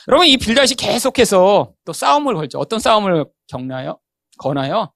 여러분, 0.07 0.27
이 0.27 0.37
빌닷이 0.37 0.75
계속해서 0.75 1.73
또 1.83 1.93
싸움을 1.93 2.35
걸죠. 2.35 2.57
어떤 2.57 2.79
싸움을 2.79 3.25
겪나요? 3.47 3.99
거나요? 4.37 4.93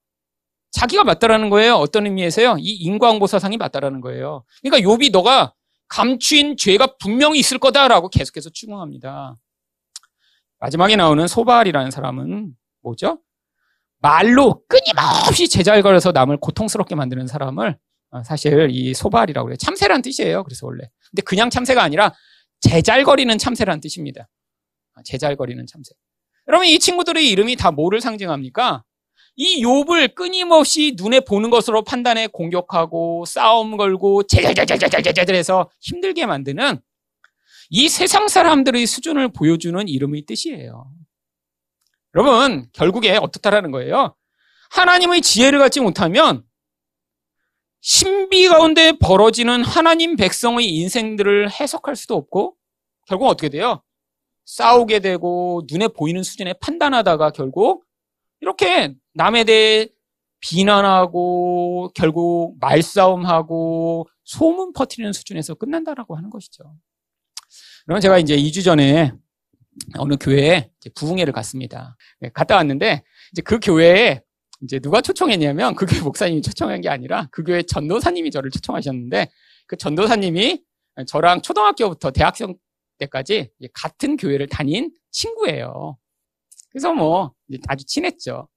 자기가 0.70 1.04
맞다라는 1.04 1.50
거예요. 1.50 1.74
어떤 1.74 2.06
의미에서요? 2.06 2.56
이 2.58 2.72
인광보사상이 2.72 3.58
맞다라는 3.58 4.00
거예요. 4.00 4.44
그러니까 4.62 4.88
욥이 4.88 5.12
너가 5.12 5.52
감추인 5.88 6.56
죄가 6.56 6.96
분명히 6.98 7.38
있을 7.38 7.58
거다라고 7.58 8.08
계속해서 8.08 8.48
추궁합니다. 8.50 9.34
마지막에 10.58 10.96
나오는 10.96 11.26
소발이라는 11.26 11.90
사람은 11.90 12.54
뭐죠? 12.82 13.20
말로 13.98 14.62
끊임없이 14.68 15.48
제자를 15.48 15.82
걸어서 15.82 16.12
남을 16.12 16.38
고통스럽게 16.38 16.94
만드는 16.94 17.26
사람을 17.26 17.70
어, 17.72 17.76
사실 18.24 18.68
이 18.70 18.92
소발이라고 18.94 19.46
그래요. 19.46 19.56
참새란 19.56 20.02
뜻이에요. 20.02 20.44
그래서 20.44 20.66
원래. 20.66 20.88
근데 21.10 21.22
그냥 21.22 21.50
참새가 21.50 21.82
아니라 21.82 22.14
제잘거리는 22.60 23.36
참새란 23.38 23.80
뜻입니다. 23.80 24.28
아, 24.94 25.02
제잘거리는 25.04 25.64
참새. 25.66 25.92
여러분 26.48 26.66
이 26.66 26.78
친구들의 26.78 27.28
이름이 27.28 27.56
다 27.56 27.70
뭐를 27.70 28.00
상징합니까? 28.00 28.84
이 29.36 29.64
욥을 29.64 30.14
끊임없이 30.14 30.94
눈에 30.96 31.20
보는 31.20 31.50
것으로 31.50 31.84
판단해 31.84 32.26
공격하고 32.26 33.24
싸움 33.26 33.76
걸고 33.76 34.24
제잘잘잘잘잘잘 34.24 35.34
해서 35.34 35.70
힘들게 35.80 36.26
만드는 36.26 36.80
이 37.70 37.88
세상 37.88 38.26
사람들의 38.26 38.84
수준을 38.86 39.32
보여주는 39.32 39.86
이름의 39.86 40.26
뜻이에요. 40.26 40.90
여러분, 42.16 42.66
결국에 42.72 43.16
어떻다라는 43.16 43.70
거예요? 43.70 44.16
하나님의 44.72 45.22
지혜를 45.22 45.60
갖지 45.60 45.80
못하면 45.80 46.42
신비 47.80 48.48
가운데 48.48 48.92
벌어지는 48.92 49.64
하나님 49.64 50.16
백성의 50.16 50.68
인생들을 50.68 51.50
해석할 51.50 51.96
수도 51.96 52.14
없고 52.14 52.56
결국 53.06 53.26
어떻게 53.26 53.48
돼요? 53.48 53.82
싸우게 54.44 55.00
되고 55.00 55.62
눈에 55.70 55.88
보이는 55.88 56.22
수준에 56.22 56.54
판단하다가 56.54 57.30
결국 57.30 57.84
이렇게 58.40 58.94
남에 59.14 59.44
대해 59.44 59.88
비난하고 60.40 61.90
결국 61.94 62.56
말싸움하고 62.60 64.08
소문 64.24 64.72
퍼뜨리는 64.72 65.12
수준에서 65.12 65.54
끝난다라고 65.54 66.16
하는 66.16 66.30
것이죠. 66.30 66.64
그러면 67.84 68.00
제가 68.00 68.18
이제 68.18 68.36
2주 68.36 68.64
전에 68.64 69.12
어느 69.98 70.16
교회에 70.18 70.70
부흥회를 70.94 71.32
갔습니다. 71.32 71.96
네, 72.20 72.30
갔다 72.32 72.56
왔는데 72.56 73.02
이제 73.32 73.42
그 73.42 73.58
교회에 73.60 74.22
이제 74.62 74.78
누가 74.78 75.00
초청했냐면 75.00 75.74
그 75.74 75.86
교회 75.86 76.00
목사님이 76.00 76.42
초청한 76.42 76.80
게 76.80 76.88
아니라 76.88 77.28
그 77.30 77.42
교회 77.42 77.62
전도사님이 77.62 78.30
저를 78.30 78.50
초청하셨는데 78.50 79.30
그 79.66 79.76
전도사님이 79.76 80.62
저랑 81.06 81.42
초등학교부터 81.42 82.10
대학생 82.10 82.54
때까지 82.98 83.50
같은 83.72 84.16
교회를 84.16 84.48
다닌 84.48 84.92
친구예요. 85.10 85.96
그래서 86.70 86.92
뭐 86.92 87.32
아주 87.68 87.84
친했죠. 87.86 88.48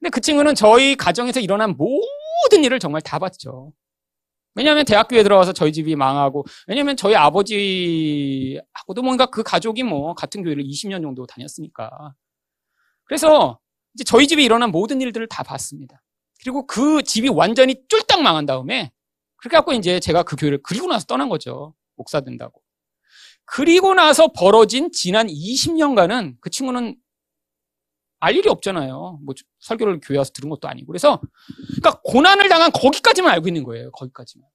근데 0.00 0.10
그 0.10 0.20
친구는 0.20 0.54
저희 0.54 0.96
가정에서 0.96 1.40
일어난 1.40 1.76
모든 1.76 2.64
일을 2.64 2.78
정말 2.78 3.02
다 3.02 3.18
봤죠. 3.18 3.72
왜냐하면 4.54 4.84
대학교에 4.84 5.22
들어가서 5.22 5.52
저희 5.52 5.72
집이 5.72 5.96
망하고, 5.96 6.44
왜냐하면 6.66 6.96
저희 6.96 7.14
아버지하고도 7.14 9.02
뭔가 9.02 9.26
그 9.26 9.42
가족이 9.42 9.82
뭐 9.82 10.14
같은 10.14 10.42
교회를 10.42 10.62
20년 10.64 11.02
정도 11.02 11.26
다녔으니까. 11.26 12.14
그래서 13.04 13.58
이제 13.94 14.04
저희 14.04 14.26
집에 14.26 14.42
일어난 14.42 14.70
모든 14.70 15.00
일들을 15.00 15.26
다 15.28 15.42
봤습니다. 15.42 16.02
그리고 16.42 16.66
그 16.66 17.02
집이 17.02 17.28
완전히 17.28 17.76
쫄딱 17.88 18.22
망한 18.22 18.46
다음에 18.46 18.90
그렇게 19.36 19.56
갖고 19.56 19.72
이제 19.72 20.00
제가 20.00 20.22
그 20.22 20.36
교회를 20.36 20.60
그리고 20.62 20.86
나서 20.86 21.06
떠난 21.06 21.28
거죠. 21.28 21.74
목사 21.96 22.20
된다고. 22.20 22.62
그리고 23.44 23.94
나서 23.94 24.28
벌어진 24.28 24.90
지난 24.92 25.26
20년간은 25.26 26.36
그 26.40 26.48
친구는 26.50 26.96
알 28.20 28.36
일이 28.36 28.48
없잖아요. 28.48 29.18
뭐 29.24 29.34
설교를 29.60 30.00
교회 30.00 30.16
와서 30.16 30.30
들은 30.32 30.48
것도 30.48 30.68
아니고. 30.68 30.86
그래서 30.86 31.20
그러니까 31.80 32.00
고난을 32.04 32.48
당한 32.48 32.70
거기까지만 32.70 33.32
알고 33.32 33.48
있는 33.48 33.64
거예요. 33.64 33.90
거기까지만. 33.90 34.48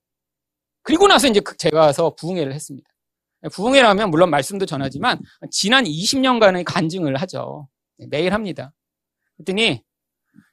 그리고 0.84 1.08
나서 1.08 1.28
이제 1.28 1.42
그 1.42 1.58
제가 1.58 1.82
와서 1.82 2.16
부흥회를 2.16 2.54
했습니다. 2.54 2.90
부흥회라면 3.52 4.10
물론 4.10 4.30
말씀도 4.30 4.66
전하지만 4.66 5.20
지난 5.52 5.84
20년간의 5.84 6.64
간증을 6.66 7.18
하죠. 7.18 7.68
매일 8.10 8.34
합니다. 8.34 8.74
그랬더니 9.38 9.82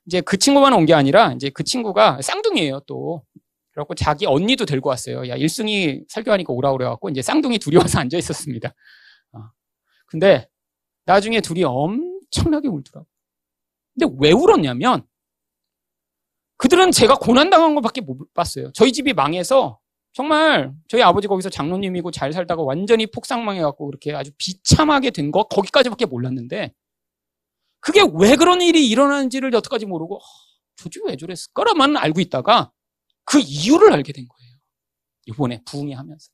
이제 0.07 0.21
그 0.21 0.37
친구만 0.37 0.73
온 0.75 0.87
게 0.87 0.95
아니라 0.95 1.33
이제 1.33 1.51
그 1.51 1.65
친구가 1.65 2.21
쌍둥이에요 2.23 2.81
또. 2.87 3.25
그래갖고 3.73 3.95
자기 3.97 4.25
언니도 4.27 4.67
데리고 4.67 4.91
왔어요. 4.91 5.29
야, 5.29 5.35
일승이 5.37 6.03
설교하니까 6.09 6.53
오라 6.53 6.71
그래갖고 6.73 7.09
이제 7.11 7.23
쌍둥이 7.23 7.59
둘이 7.59 7.77
와서 7.77 7.99
앉아 8.01 8.17
있었습니다. 8.19 8.73
어. 9.33 9.39
근데 10.07 10.49
나중에 11.07 11.41
둘이 11.41 11.65
엄 11.65 12.15
엄청나게 12.35 12.69
울더라고. 12.69 13.07
근데 13.99 14.15
왜 14.21 14.33
울었냐면 14.33 15.05
그들은 16.57 16.93
제가 16.93 17.17
고난당한 17.17 17.75
것밖에 17.75 18.01
못 18.01 18.33
봤어요. 18.35 18.71
저희 18.75 18.93
집이 18.93 19.13
망해서 19.13 19.79
정말 20.13 20.73
저희 20.89 21.03
아버지 21.03 21.27
거기서 21.29 21.51
장로님이고 21.51 22.11
잘 22.13 22.33
살다가 22.33 22.63
완전히 22.63 23.07
폭삭망해갖고 23.09 23.87
그렇게 23.87 24.15
아주 24.15 24.31
비참하게 24.39 25.11
된 25.11 25.31
거 25.33 25.45
거기까지밖에 25.45 26.07
몰랐는데 26.07 26.73
그게 27.85 28.01
왜 28.15 28.35
그런 28.37 28.63
일이 28.63 28.89
일어나는지를 28.89 29.53
여태까지 29.53 29.85
모르고 29.85 30.19
저집왜 30.77 31.17
저랬을까라만 31.19 31.99
알고 31.99 32.21
있다가 32.21 32.73
그 33.25 33.41
이유를 33.41 33.93
알게 33.93 34.15
된 34.15 34.27
거예요. 34.27 34.55
이번에 35.27 35.61
부흥이 35.67 35.93
하면서 35.93 36.31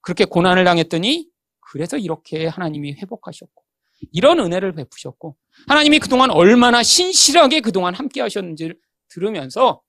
그렇게 0.00 0.24
고난을 0.24 0.64
당했더니 0.64 1.28
그래서 1.60 1.98
이렇게 1.98 2.46
하나님이 2.46 2.92
회복하셨고 2.94 3.64
이런 4.12 4.38
은혜를 4.38 4.72
베푸셨고 4.74 5.36
하나님이 5.66 5.98
그동안 5.98 6.30
얼마나 6.30 6.84
신실하게 6.84 7.60
그동안 7.60 7.94
함께 7.94 8.20
하셨는지를 8.20 8.78
들으면서 9.08 9.82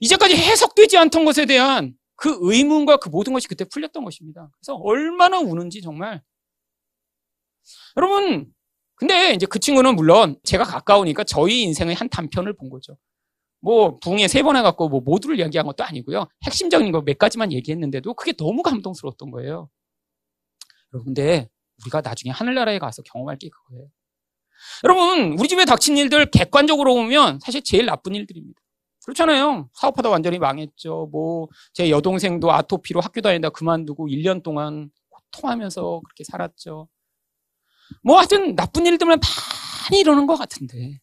이제까지 0.00 0.36
해석되지 0.36 0.98
않던 0.98 1.24
것에 1.24 1.46
대한 1.46 1.94
그 2.16 2.36
의문과 2.42 2.98
그 2.98 3.08
모든 3.08 3.32
것이 3.32 3.48
그때 3.48 3.64
풀렸던 3.64 4.04
것입니다. 4.04 4.50
그래서 4.58 4.74
얼마나 4.74 5.38
우는지 5.38 5.80
정말 5.80 6.22
여러분 7.96 8.52
근데 8.96 9.32
이제 9.34 9.46
그 9.46 9.58
친구는 9.58 9.96
물론 9.96 10.36
제가 10.44 10.64
가까우니까 10.64 11.24
저희 11.24 11.62
인생의 11.62 11.94
한 11.96 12.08
단편을 12.08 12.54
본 12.54 12.70
거죠. 12.70 12.96
뭐 13.60 13.98
붕에 14.00 14.28
세 14.28 14.42
번 14.42 14.56
해갖고 14.56 14.88
뭐 14.90 15.00
모두를 15.00 15.38
이야기한 15.40 15.66
것도 15.66 15.84
아니고요. 15.84 16.26
핵심적인 16.44 16.92
거 16.92 17.02
몇 17.02 17.18
가지만 17.18 17.52
얘기했는데도 17.52 18.14
그게 18.14 18.32
너무 18.32 18.62
감동스러웠던 18.62 19.30
거예요. 19.32 19.70
여러분 20.92 21.06
근데 21.14 21.48
우리가 21.82 22.00
나중에 22.02 22.30
하늘나라에 22.32 22.78
가서 22.78 23.02
경험할 23.02 23.38
게 23.38 23.48
그거예요. 23.50 23.88
여러분, 24.84 25.36
우리 25.38 25.48
집에 25.48 25.64
닥친 25.64 25.96
일들 25.98 26.26
객관적으로 26.30 26.94
보면 26.94 27.40
사실 27.40 27.62
제일 27.62 27.86
나쁜 27.86 28.14
일들입니다. 28.14 28.60
그렇잖아요. 29.04 29.68
사업하다 29.74 30.08
완전히 30.10 30.38
망했죠. 30.38 31.08
뭐, 31.12 31.48
제 31.74 31.90
여동생도 31.90 32.52
아토피로 32.52 33.00
학교 33.00 33.20
다니다 33.20 33.50
그만두고 33.50 34.08
1년 34.08 34.42
동안 34.42 34.90
고통하면서 35.10 36.00
그렇게 36.04 36.24
살았죠. 36.24 36.88
뭐 38.02 38.18
하여튼 38.18 38.54
나쁜 38.54 38.86
일들만 38.86 39.20
많이 39.20 40.00
이러는 40.00 40.26
것 40.26 40.36
같은데. 40.36 41.00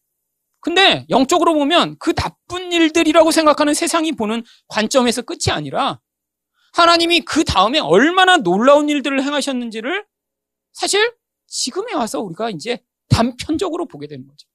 근데 0.60 1.06
영적으로 1.10 1.54
보면 1.54 1.96
그 1.98 2.14
나쁜 2.14 2.70
일들이라고 2.72 3.32
생각하는 3.32 3.74
세상이 3.74 4.12
보는 4.12 4.44
관점에서 4.68 5.22
끝이 5.22 5.50
아니라 5.50 6.00
하나님이 6.74 7.22
그 7.22 7.44
다음에 7.44 7.80
얼마나 7.80 8.36
놀라운 8.36 8.88
일들을 8.88 9.22
행하셨는지를 9.22 10.06
사실 10.72 11.14
지금에 11.48 11.92
와서 11.94 12.20
우리가 12.20 12.50
이제 12.50 12.78
단편적으로 13.08 13.86
보게 13.86 14.06
되는 14.06 14.26
거죠. 14.26 14.48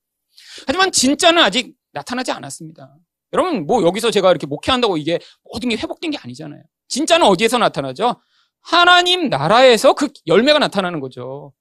하지만 0.65 0.91
진짜는 0.91 1.43
아직 1.43 1.75
나타나지 1.91 2.31
않았습니다. 2.31 2.95
여러분, 3.33 3.65
뭐 3.65 3.83
여기서 3.83 4.09
제가 4.09 4.31
이렇게 4.31 4.47
목회한다고 4.47 4.97
이게 4.97 5.19
모든 5.43 5.69
게 5.69 5.75
회복된 5.75 6.11
게 6.11 6.17
아니잖아요. 6.17 6.63
진짜는 6.87 7.27
어디에서 7.27 7.57
나타나죠? 7.57 8.15
하나님 8.61 9.29
나라에서 9.29 9.93
그 9.93 10.09
열매가 10.25 10.59
나타나는 10.59 10.99
거죠. 10.99 11.53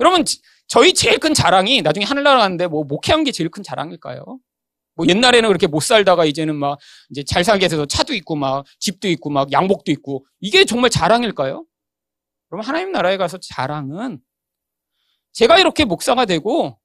여러분, 0.00 0.24
저희 0.68 0.92
제일 0.94 1.18
큰 1.18 1.34
자랑이 1.34 1.82
나중에 1.82 2.04
하늘나라 2.04 2.40
가는데 2.40 2.66
뭐 2.66 2.84
목회한 2.84 3.24
게 3.24 3.32
제일 3.32 3.50
큰 3.50 3.62
자랑일까요? 3.62 4.38
뭐 4.96 5.06
옛날에는 5.06 5.48
그렇게 5.48 5.66
못 5.66 5.80
살다가 5.80 6.24
이제는 6.24 6.56
막 6.56 6.78
이제 7.10 7.22
잘 7.22 7.44
살게 7.44 7.68
돼서 7.68 7.86
차도 7.86 8.14
있고 8.14 8.34
막 8.34 8.64
집도 8.78 9.08
있고 9.08 9.30
막 9.30 9.52
양복도 9.52 9.92
있고 9.92 10.24
이게 10.40 10.64
정말 10.64 10.90
자랑일까요? 10.90 11.64
그럼 12.48 12.64
하나님 12.64 12.92
나라에 12.92 13.16
가서 13.16 13.38
자랑은 13.38 14.20
제가 15.32 15.58
이렇게 15.58 15.84
목사가 15.84 16.24
되고 16.24 16.78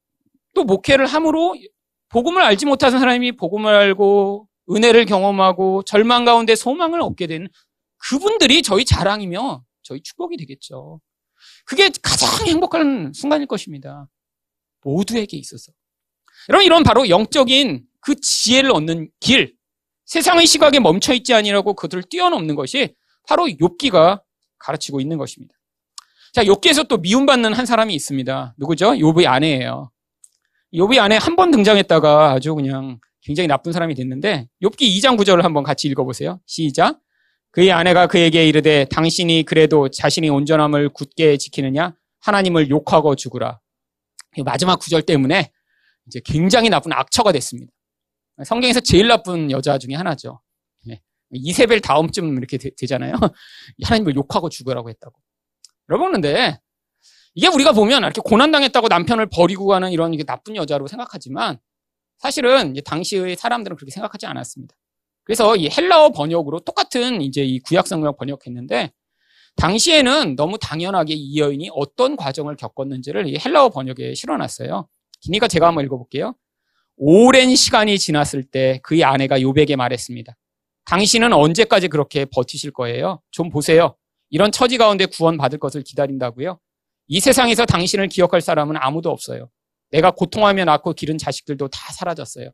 또 0.54 0.64
목회를 0.64 1.06
함으로 1.06 1.56
복음을 2.10 2.42
알지 2.42 2.66
못하는 2.66 2.98
사람이 2.98 3.32
복음을 3.32 3.74
알고 3.74 4.46
은혜를 4.70 5.06
경험하고 5.06 5.82
절망 5.84 6.26
가운데 6.26 6.54
소망을 6.54 7.00
얻게 7.00 7.26
된 7.26 7.48
그분들이 7.96 8.62
저희 8.62 8.84
자랑이며 8.84 9.62
저희 9.82 10.02
축복이 10.02 10.36
되겠죠. 10.36 11.00
그게 11.64 11.90
가장 12.02 12.46
행복한 12.46 13.12
순간일 13.14 13.46
것입니다. 13.46 14.08
모두에게 14.82 15.36
있어서. 15.36 15.72
여러분, 16.48 16.66
이런 16.66 16.82
바로 16.82 17.08
영적인 17.08 17.84
그 18.00 18.14
지혜를 18.16 18.72
얻는 18.72 19.10
길, 19.20 19.54
세상의 20.06 20.46
시각에 20.46 20.80
멈춰 20.80 21.14
있지 21.14 21.32
아니라고 21.34 21.74
그들을 21.74 22.02
뛰어넘는 22.04 22.54
것이 22.56 22.94
바로 23.28 23.46
욥기가 23.46 24.20
가르치고 24.58 25.00
있는 25.00 25.18
것입니다. 25.18 25.54
자, 26.32 26.42
욥기에서 26.44 26.88
또 26.88 26.96
미움받는 26.98 27.52
한 27.52 27.66
사람이 27.66 27.94
있습니다. 27.94 28.54
누구죠? 28.58 28.92
욥의 28.92 29.26
아내예요. 29.26 29.90
욥의 30.74 30.98
아내 30.98 31.16
한 31.16 31.36
번 31.36 31.50
등장했다가 31.50 32.32
아주 32.32 32.54
그냥 32.54 32.98
굉장히 33.20 33.46
나쁜 33.46 33.72
사람이 33.72 33.94
됐는데 33.94 34.48
욥기 34.62 34.80
2장 34.98 35.16
9절을 35.18 35.42
한번 35.42 35.62
같이 35.62 35.86
읽어보세요. 35.88 36.40
시작. 36.46 36.98
그의 37.52 37.70
아내가 37.70 38.06
그에게 38.06 38.46
이르되 38.46 38.86
당신이 38.86 39.44
그래도 39.44 39.88
자신이 39.88 40.28
온전함을 40.30 40.88
굳게 40.88 41.36
지키느냐 41.36 41.94
하나님을 42.20 42.70
욕하고 42.70 43.14
죽으라. 43.14 43.60
마지막 44.44 44.78
구절 44.78 45.02
때문에 45.02 45.52
이제 46.06 46.20
굉장히 46.24 46.70
나쁜 46.70 46.92
악처가 46.92 47.30
됐습니다. 47.32 47.70
성경에서 48.44 48.80
제일 48.80 49.06
나쁜 49.06 49.50
여자 49.50 49.76
중에 49.76 49.94
하나죠. 49.94 50.40
예. 50.88 51.00
이세벨 51.30 51.80
다음쯤 51.80 52.38
이렇게 52.38 52.56
되, 52.56 52.70
잖아요 52.86 53.12
하나님을 53.84 54.14
욕하고 54.16 54.48
죽으라고 54.48 54.88
했다고. 54.88 55.14
여러분, 55.90 56.12
근데 56.12 56.58
이게 57.34 57.48
우리가 57.48 57.72
보면 57.72 58.02
이렇게 58.02 58.22
고난당했다고 58.22 58.88
남편을 58.88 59.28
버리고 59.28 59.66
가는 59.66 59.92
이런 59.92 60.16
나쁜 60.26 60.56
여자로 60.56 60.86
생각하지만 60.86 61.58
사실은 62.16 62.74
당시의 62.84 63.36
사람들은 63.36 63.76
그렇게 63.76 63.90
생각하지 63.90 64.24
않았습니다. 64.24 64.74
그래서 65.24 65.56
이 65.56 65.68
헬라어 65.68 66.10
번역으로 66.10 66.60
똑같은 66.60 67.22
이제 67.22 67.42
이 67.42 67.60
구약 67.60 67.86
성경을 67.86 68.14
번역했는데 68.18 68.90
당시에는 69.56 70.36
너무 70.36 70.58
당연하게 70.58 71.14
이 71.14 71.38
여인이 71.38 71.70
어떤 71.74 72.16
과정을 72.16 72.56
겪었는지를 72.56 73.28
이 73.28 73.38
헬라어 73.38 73.70
번역에 73.70 74.14
실어놨어요. 74.14 74.88
그러니까 75.24 75.48
제가 75.48 75.68
한번 75.68 75.84
읽어볼게요. 75.84 76.34
오랜 76.96 77.54
시간이 77.54 77.98
지났을 77.98 78.44
때 78.44 78.80
그의 78.82 79.04
아내가 79.04 79.40
요백에 79.40 79.76
말했습니다. 79.76 80.36
당신은 80.84 81.32
언제까지 81.32 81.88
그렇게 81.88 82.24
버티실 82.24 82.72
거예요? 82.72 83.20
좀 83.30 83.50
보세요. 83.50 83.96
이런 84.30 84.50
처지 84.50 84.78
가운데 84.78 85.06
구원받을 85.06 85.58
것을 85.58 85.82
기다린다고요? 85.82 86.58
이 87.08 87.20
세상에서 87.20 87.66
당신을 87.66 88.08
기억할 88.08 88.40
사람은 88.40 88.76
아무도 88.78 89.10
없어요. 89.10 89.50
내가 89.90 90.10
고통하며 90.10 90.64
낳고 90.64 90.94
기른 90.94 91.18
자식들도 91.18 91.68
다 91.68 91.92
사라졌어요. 91.92 92.50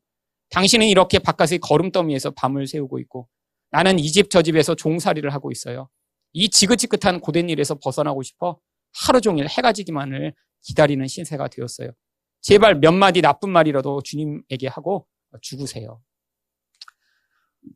당신은 0.50 0.86
이렇게 0.86 1.18
바깥의 1.18 1.58
걸음더미에서 1.60 2.32
밤을 2.32 2.66
새우고 2.66 2.98
있고 3.00 3.28
나는 3.70 3.98
이 3.98 4.10
집 4.10 4.30
저 4.30 4.42
집에서 4.42 4.74
종살이를 4.74 5.32
하고 5.34 5.50
있어요. 5.52 5.88
이 6.32 6.48
지긋지긋한 6.50 7.20
고된 7.20 7.48
일에서 7.50 7.76
벗어나고 7.76 8.22
싶어 8.22 8.58
하루 9.06 9.20
종일 9.20 9.46
해가 9.48 9.72
지기만을 9.72 10.34
기다리는 10.62 11.06
신세가 11.06 11.48
되었어요. 11.48 11.90
제발 12.40 12.76
몇 12.76 12.92
마디 12.92 13.20
나쁜 13.22 13.50
말이라도 13.50 14.02
주님에게 14.02 14.68
하고 14.68 15.06
죽으세요. 15.42 16.00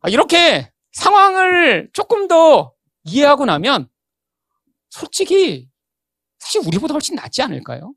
아, 0.01 0.09
이렇게 0.09 0.71
상황을 0.93 1.89
조금 1.93 2.27
더 2.27 2.73
이해하고 3.03 3.45
나면 3.45 3.87
솔직히 4.89 5.69
사실 6.39 6.61
우리보다 6.65 6.93
훨씬 6.93 7.15
낫지 7.15 7.41
않을까요? 7.41 7.93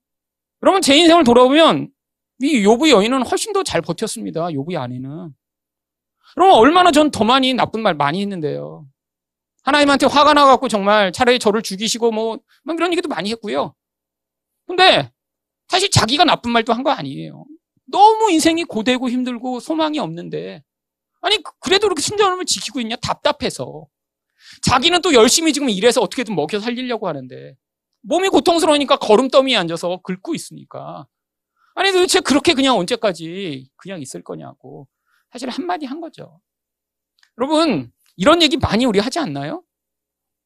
여러분 0.63 0.81
제 0.83 0.97
인생을 0.97 1.25
돌아보면 1.25 1.91
이 2.41 2.63
요부 2.65 2.91
여인은 2.91 3.23
훨씬 3.27 3.53
더 3.53 3.63
잘 3.63 3.81
버텼습니다. 3.83 4.53
요부의 4.53 4.77
아내는. 4.79 5.31
여러분 6.37 6.55
얼마나 6.59 6.91
전 6.91 7.11
더 7.11 7.25
많이 7.25 7.55
나쁜 7.55 7.81
말 7.83 7.95
많이 7.95 8.21
했는데요. 8.21 8.87
하나님한테 9.65 10.07
화가 10.07 10.35
나갖고 10.35 10.69
정말 10.69 11.13
차라리 11.13 11.39
저를 11.39 11.63
죽이시고 11.63 12.11
뭐, 12.13 12.39
뭐 12.65 12.75
이런 12.75 12.93
얘기도 12.93 13.09
많이 13.09 13.31
했고요. 13.31 13.75
근데 14.67 15.11
사실 15.69 15.91
자기가 15.91 16.25
나쁜 16.25 16.53
말도 16.53 16.73
한 16.73 16.85
거 16.85 16.91
아니에요. 16.91 17.45
너무 17.91 18.31
인생이 18.31 18.65
고되고 18.65 19.09
힘들고 19.11 19.61
소망이 19.61 19.99
없는데 19.99 20.63
아니 21.23 21.39
그래도 21.61 21.87
이렇게 21.87 22.03
순전함을 22.03 22.45
지키고 22.47 22.81
있냐 22.81 22.97
답답해서 22.97 23.87
자기는 24.63 25.01
또 25.03 25.15
열심히 25.15 25.53
지금 25.53 25.69
일해서 25.71 26.01
어떻게든 26.03 26.35
먹여 26.37 26.61
살리려고 26.61 27.09
하는데 27.09 27.55
몸이 28.03 28.29
고통스러우니까 28.29 28.97
걸음더미에 28.99 29.57
앉아서 29.57 30.01
긁고 30.05 30.35
있으니까 30.35 31.07
아니 31.77 31.93
도대체 31.93 32.21
그렇게 32.21 32.55
그냥 32.55 32.77
언제까지 32.79 33.71
그냥 33.77 34.01
있을 34.01 34.25
거냐고 34.25 34.89
사실 35.31 35.49
한마디 35.51 35.87
한 35.87 36.01
거죠. 36.01 36.41
여러분 37.39 37.93
이런 38.17 38.43
얘기 38.43 38.57
많이 38.57 38.87
우리 38.87 38.99
하지 38.99 39.19
않나요? 39.19 39.63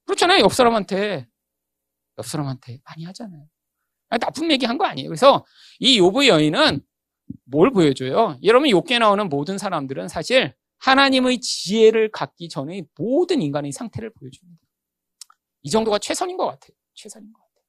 그렇잖아요. 0.07 0.41
옆 0.43 0.53
사람한테 0.53 1.29
옆 2.19 2.27
사람한테 2.27 2.81
많이 2.85 3.05
하잖아요. 3.05 3.47
나쁜 4.21 4.51
얘기 4.51 4.67
한 4.67 4.77
거 4.77 4.85
아니에요. 4.87 5.09
그래서 5.09 5.47
이 5.79 5.99
요부 5.99 6.27
여인은 6.27 6.81
뭘 7.45 7.71
보여줘요? 7.71 8.39
여러분 8.43 8.69
욕계 8.69 8.99
나오는 8.99 9.29
모든 9.29 9.57
사람들은 9.57 10.09
사실 10.09 10.53
하나님의 10.79 11.41
지혜를 11.41 12.11
갖기 12.11 12.49
전에 12.49 12.83
모든 12.99 13.41
인간의 13.41 13.71
상태를 13.71 14.11
보여줍니다. 14.15 14.61
이 15.63 15.71
정도가 15.71 15.99
최선인 16.01 16.37
것 16.37 16.47
같아요. 16.47 16.73
최선인 16.95 17.33
것 17.33 17.39
같아요. 17.41 17.65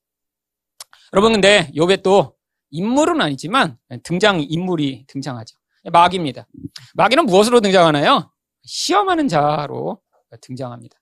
여러분 1.13 1.33
근데 1.33 1.71
요배 1.75 1.97
또 2.01 2.35
인물은 2.71 3.21
아니지만 3.21 3.77
등장 4.03 4.41
인물이 4.41 5.05
등장하죠. 5.07 5.55
마귀입니다. 5.91 6.47
마귀는 6.95 7.25
무엇으로 7.25 7.61
등장하나요? 7.61 8.31
시험하는 8.63 9.27
자로 9.27 10.01
등장합니다. 10.41 10.97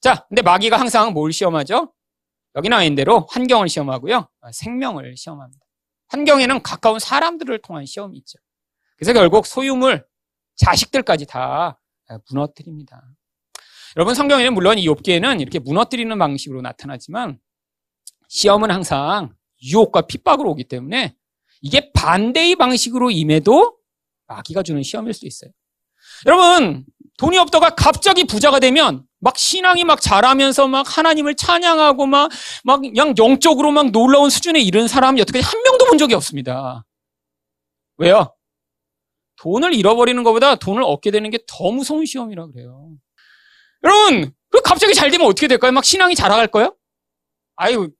자, 0.00 0.26
근데 0.28 0.42
마귀가 0.42 0.78
항상 0.78 1.12
뭘 1.12 1.32
시험하죠? 1.32 1.92
여기 2.56 2.68
나와 2.68 2.82
있는 2.82 2.96
대로 2.96 3.26
환경을 3.30 3.68
시험하고요. 3.68 4.28
생명을 4.52 5.16
시험합니다. 5.16 5.64
환경에는 6.08 6.62
가까운 6.62 6.98
사람들을 6.98 7.62
통한 7.62 7.86
시험이 7.86 8.18
있죠. 8.18 8.38
그래서 8.96 9.12
결국 9.12 9.46
소유물, 9.46 10.06
자식들까지 10.56 11.26
다 11.26 11.80
무너뜨립니다. 12.30 13.02
여러분 13.96 14.14
성경에는 14.14 14.54
물론 14.54 14.78
이 14.78 14.86
욥기에는 14.86 15.40
이렇게 15.40 15.58
무너뜨리는 15.58 16.16
방식으로 16.18 16.62
나타나지만 16.62 17.38
시험은 18.28 18.70
항상 18.70 19.34
유혹과 19.62 20.02
핍박으로 20.02 20.50
오기 20.50 20.64
때문에 20.64 21.14
이게 21.60 21.92
반대의 21.92 22.56
방식으로 22.56 23.10
임해도 23.10 23.76
마귀가 24.26 24.62
주는 24.62 24.82
시험일 24.82 25.14
수 25.14 25.26
있어요. 25.26 25.50
여러분 26.26 26.84
돈이 27.18 27.38
없다가 27.38 27.70
갑자기 27.70 28.24
부자가 28.24 28.58
되면 28.58 29.04
막 29.20 29.38
신앙이 29.38 29.84
막 29.84 30.00
자라면서 30.00 30.66
막 30.66 30.98
하나님을 30.98 31.36
찬양하고 31.36 32.06
막, 32.06 32.30
막 32.64 32.80
그냥 32.80 33.14
영적으로 33.18 33.70
막 33.70 33.90
놀라운 33.92 34.30
수준에 34.30 34.60
이른 34.60 34.88
사람이 34.88 35.20
여태까지 35.20 35.44
한 35.44 35.62
명도 35.62 35.84
본 35.86 35.98
적이 35.98 36.14
없습니다. 36.14 36.84
왜요? 37.98 38.34
돈을 39.36 39.74
잃어버리는 39.74 40.20
것보다 40.24 40.56
돈을 40.56 40.82
얻게 40.82 41.10
되는 41.12 41.30
게 41.30 41.38
더 41.46 41.70
무서운 41.70 42.04
시험이라 42.06 42.46
그래요. 42.48 42.90
여러분, 43.84 44.32
그 44.50 44.60
갑자기 44.62 44.94
잘 44.94 45.10
되면 45.10 45.26
어떻게 45.26 45.46
될까요? 45.48 45.72
막 45.72 45.84
신앙이 45.84 46.14
자라갈 46.14 46.48
거요? 46.48 46.76
아유, 47.56 47.90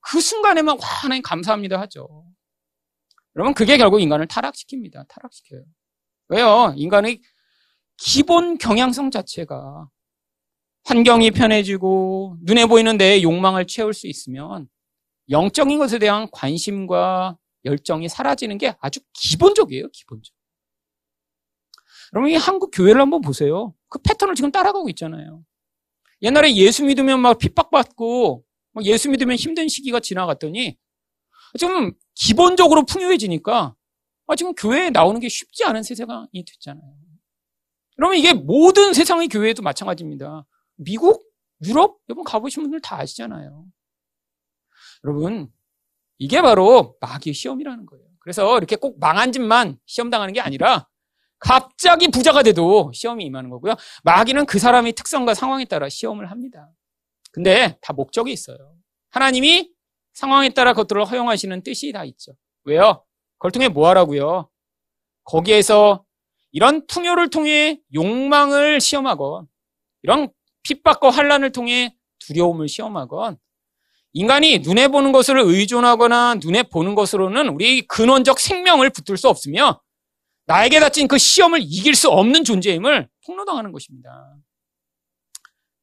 그 0.00 0.20
순간에만 0.20 0.78
와, 0.78 0.86
하나님 0.86 1.22
감사합니다 1.22 1.80
하죠. 1.82 2.24
여러분, 3.36 3.54
그게 3.54 3.76
결국 3.76 4.00
인간을 4.00 4.26
타락시킵니다. 4.26 5.06
타락시켜요. 5.08 5.62
왜요? 6.28 6.74
인간의 6.76 7.20
기본 7.96 8.58
경향성 8.58 9.10
자체가 9.10 9.88
환경이 10.84 11.30
편해지고 11.32 12.36
눈에 12.42 12.66
보이는 12.66 12.96
내 12.96 13.22
욕망을 13.22 13.66
채울 13.66 13.92
수 13.92 14.06
있으면 14.06 14.68
영적인 15.28 15.78
것에 15.78 15.98
대한 15.98 16.28
관심과 16.32 17.36
열정이 17.64 18.08
사라지는 18.08 18.58
게 18.58 18.74
아주 18.80 19.00
기본적이에요, 19.12 19.88
기본적. 19.90 20.34
여러분, 22.14 22.30
이 22.30 22.36
한국 22.36 22.70
교회를 22.72 23.00
한번 23.00 23.20
보세요. 23.20 23.74
그 23.88 23.98
패턴을 24.00 24.34
지금 24.34 24.50
따라가고 24.50 24.88
있잖아요. 24.90 25.44
옛날에 26.22 26.54
예수 26.56 26.84
믿으면 26.84 27.20
막 27.20 27.38
핍박받고, 27.38 28.36
막 28.36 28.44
예수 28.84 29.10
믿으면 29.10 29.36
힘든 29.36 29.68
시기가 29.68 30.00
지나갔더니, 30.00 30.78
좀 31.58 31.92
기본적으로 32.14 32.84
풍요해지니까, 32.84 33.74
아, 34.26 34.36
지금 34.36 34.54
교회에 34.54 34.90
나오는 34.90 35.20
게 35.20 35.28
쉽지 35.28 35.64
않은 35.64 35.82
세상이 35.82 36.44
됐잖아요. 36.46 36.94
그러면 37.96 38.16
이게 38.16 38.32
모든 38.32 38.94
세상의 38.94 39.28
교회에도 39.28 39.62
마찬가지입니다. 39.62 40.46
미국, 40.76 41.26
유럽, 41.66 41.98
여러분 42.08 42.24
가보신 42.24 42.62
분들 42.62 42.80
다 42.80 42.98
아시잖아요. 42.98 43.66
여러분, 45.04 45.52
이게 46.18 46.40
바로 46.40 46.96
마귀의 47.00 47.34
시험이라는 47.34 47.86
거예요. 47.86 48.04
그래서 48.20 48.56
이렇게 48.56 48.76
꼭 48.76 49.00
망한 49.00 49.32
집만 49.32 49.78
시험당하는 49.86 50.32
게 50.32 50.40
아니라 50.40 50.86
갑자기 51.38 52.08
부자가 52.08 52.42
돼도 52.42 52.92
시험이 52.94 53.24
임하는 53.24 53.50
거고요. 53.50 53.74
마귀는 54.04 54.46
그 54.46 54.58
사람의 54.58 54.92
특성과 54.92 55.34
상황에 55.34 55.64
따라 55.64 55.88
시험을 55.88 56.30
합니다. 56.30 56.70
근데 57.30 57.76
다 57.80 57.92
목적이 57.92 58.32
있어요. 58.32 58.56
하나님이 59.10 59.72
상황에 60.12 60.50
따라 60.50 60.72
그것들을 60.72 61.04
허용하시는 61.04 61.62
뜻이 61.62 61.92
다 61.92 62.04
있죠. 62.04 62.32
왜요? 62.64 63.04
그걸 63.38 63.52
통해 63.52 63.68
뭐 63.68 63.88
하라고요? 63.88 64.48
거기에서 65.24 66.04
이런 66.52 66.86
풍요를 66.86 67.30
통해 67.30 67.80
욕망을 67.94 68.80
시험하고 68.80 69.46
이런 70.02 70.30
핍박과 70.62 71.10
환란을 71.10 71.52
통해 71.52 71.96
두려움을 72.18 72.68
시험하건 72.68 73.38
인간이 74.12 74.58
눈에 74.58 74.88
보는 74.88 75.12
것을 75.12 75.38
의존하거나 75.38 76.36
눈에 76.42 76.64
보는 76.64 76.94
것으로는 76.94 77.48
우리 77.48 77.82
근원적 77.82 78.40
생명을 78.40 78.90
붙들 78.90 79.16
수 79.16 79.28
없으며 79.28 79.80
나에게 80.46 80.80
닥친 80.80 81.06
그 81.06 81.16
시험을 81.16 81.60
이길 81.62 81.94
수 81.94 82.10
없는 82.10 82.42
존재임을 82.42 83.08
폭로당하는 83.24 83.70
것입니다. 83.70 84.36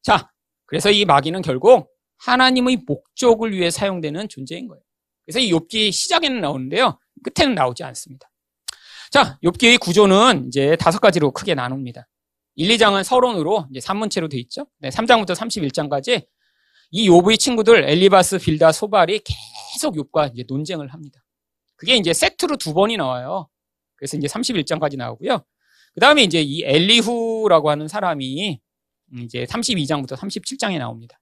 자, 0.02 0.30
그래서 0.68 0.90
이 0.90 1.04
마귀는 1.04 1.42
결국 1.42 1.90
하나님의 2.18 2.84
목적을 2.86 3.52
위해 3.52 3.70
사용되는 3.70 4.28
존재인 4.28 4.68
거예요. 4.68 4.82
그래서 5.24 5.40
이 5.40 5.50
욥기 5.50 5.90
시작에는 5.92 6.40
나오는데요. 6.40 6.98
끝에는 7.24 7.54
나오지 7.54 7.82
않습니다. 7.84 8.30
자, 9.10 9.38
욥기의 9.42 9.80
구조는 9.80 10.46
이제 10.46 10.76
다섯 10.76 11.00
가지로 11.00 11.32
크게 11.32 11.54
나눕니다. 11.54 12.06
1, 12.56 12.68
2장은 12.76 13.02
서론으로 13.02 13.66
이제 13.70 13.80
산문체로 13.80 14.28
돼 14.28 14.36
있죠. 14.38 14.66
네, 14.78 14.90
3장부터 14.90 15.34
31장까지 15.34 16.26
이 16.90 17.08
욥의 17.08 17.38
친구들 17.38 17.88
엘리바스, 17.88 18.38
빌다, 18.38 18.72
소발이 18.72 19.22
계속 19.72 19.94
욥과 19.94 20.32
이제 20.34 20.44
논쟁을 20.46 20.88
합니다. 20.92 21.20
그게 21.76 21.96
이제 21.96 22.12
세트로 22.12 22.56
두 22.56 22.74
번이 22.74 22.96
나와요. 22.96 23.48
그래서 23.96 24.16
이제 24.16 24.26
31장까지 24.26 24.96
나오고요. 24.96 25.44
그 25.94 26.00
다음에 26.00 26.22
이제 26.22 26.42
이 26.42 26.62
엘리후라고 26.64 27.70
하는 27.70 27.88
사람이 27.88 28.60
이제 29.16 29.44
32장부터 29.44 30.16
37장에 30.16 30.78
나옵니다. 30.78 31.18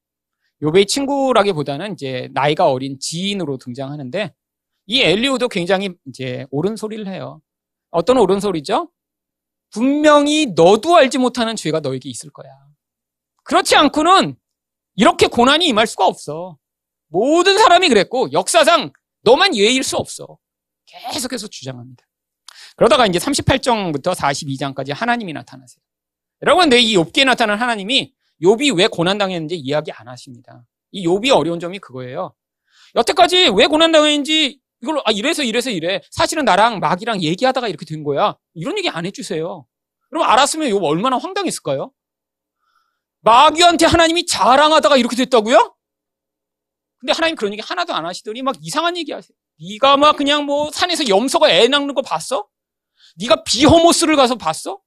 욥의 0.63 0.89
친구라기보다는 0.89 1.93
이제 1.93 2.29
나이가 2.33 2.71
어린 2.71 2.99
지인으로 2.99 3.59
등장하는데 3.59 4.33
이 4.87 5.03
엘리후도 5.03 5.49
굉장히 5.49 5.91
이제 6.07 6.47
옳은 6.51 6.77
소리를 6.77 7.07
해요. 7.09 7.41
어떤 7.91 8.19
옳은 8.19 8.41
소리죠? 8.41 8.91
분명히 9.71 10.47
너도 10.55 10.97
알지 10.97 11.19
못하는 11.19 11.57
죄가 11.57 11.81
너에게 11.81 12.09
있을 12.09 12.31
거야. 12.31 12.51
그렇지 13.45 13.77
않고는 13.77 14.37
이렇게 14.95 15.27
고난이 15.27 15.67
임할 15.67 15.87
수가 15.87 16.07
없어. 16.07 16.57
모든 17.09 17.59
사람이 17.59 17.89
그랬고 17.89 18.33
역사상 18.33 18.93
너만 19.23 19.57
예일 19.57 19.83
수 19.83 19.97
없어. 19.97 20.39
계속해서 20.87 21.49
주장합니다. 21.49 22.05
그러다가 22.77 23.07
이제 23.07 23.19
38장부터 23.19 24.15
42장까지 24.15 24.95
하나님이 24.95 25.33
나타나세요. 25.33 25.83
여러분, 26.43 26.69
내 26.69 26.81
이 26.81 26.97
욥기에 26.97 27.25
나타난 27.25 27.59
하나님이 27.61 28.13
욥이 28.43 28.77
왜 28.77 28.87
고난 28.89 29.19
당했는지 29.19 29.57
이야기 29.57 29.91
안 29.93 30.09
하십니다. 30.09 30.65
이 30.93 31.07
욥이 31.07 31.35
어려운 31.35 31.59
점이 31.61 31.79
그거예요. 31.79 32.35
여태까지 32.95 33.51
왜 33.57 33.67
고난 33.67 33.93
당했는지 33.93 34.61
이걸 34.83 35.01
아 35.05 35.11
이래서 35.13 35.43
이래서 35.43 35.71
이래. 35.71 36.01
사실은 36.11 36.45
나랑 36.45 36.81
마귀랑 36.81 37.23
얘기하다가 37.23 37.69
이렇게 37.69 37.87
된 37.87 38.05
거야. 38.05 38.37
이런 38.55 38.77
얘기 38.79 38.89
안 38.89 39.07
해주세요. 39.07 39.67
그럼 40.11 40.25
알았으면 40.25 40.69
욥 40.71 40.83
얼마나 40.85 41.17
황당했을까요? 41.19 41.91
마귀한테 43.21 43.87
하나님이 43.87 44.27
자랑하다가 44.27 44.97
이렇게 44.99 45.17
됐다고요? 45.17 45.75
근데 46.99 47.13
하나님 47.13 47.37
그런 47.37 47.53
얘기 47.53 47.63
하나도 47.63 47.95
안 47.95 48.07
하시더니 48.07 48.43
막 48.43 48.57
이상한 48.61 48.97
얘기 48.97 49.13
하세요. 49.13 49.35
네가 49.59 49.97
막 49.97 50.17
그냥 50.17 50.45
뭐 50.45 50.71
산에서 50.71 51.09
염소가 51.09 51.51
애 51.51 51.67
낳는 51.69 51.95
거 51.95 52.03
봤어? 52.03 52.47
네가 53.19 53.43
비호모스를 53.45 54.17
가서 54.17 54.37
봤어? 54.37 54.81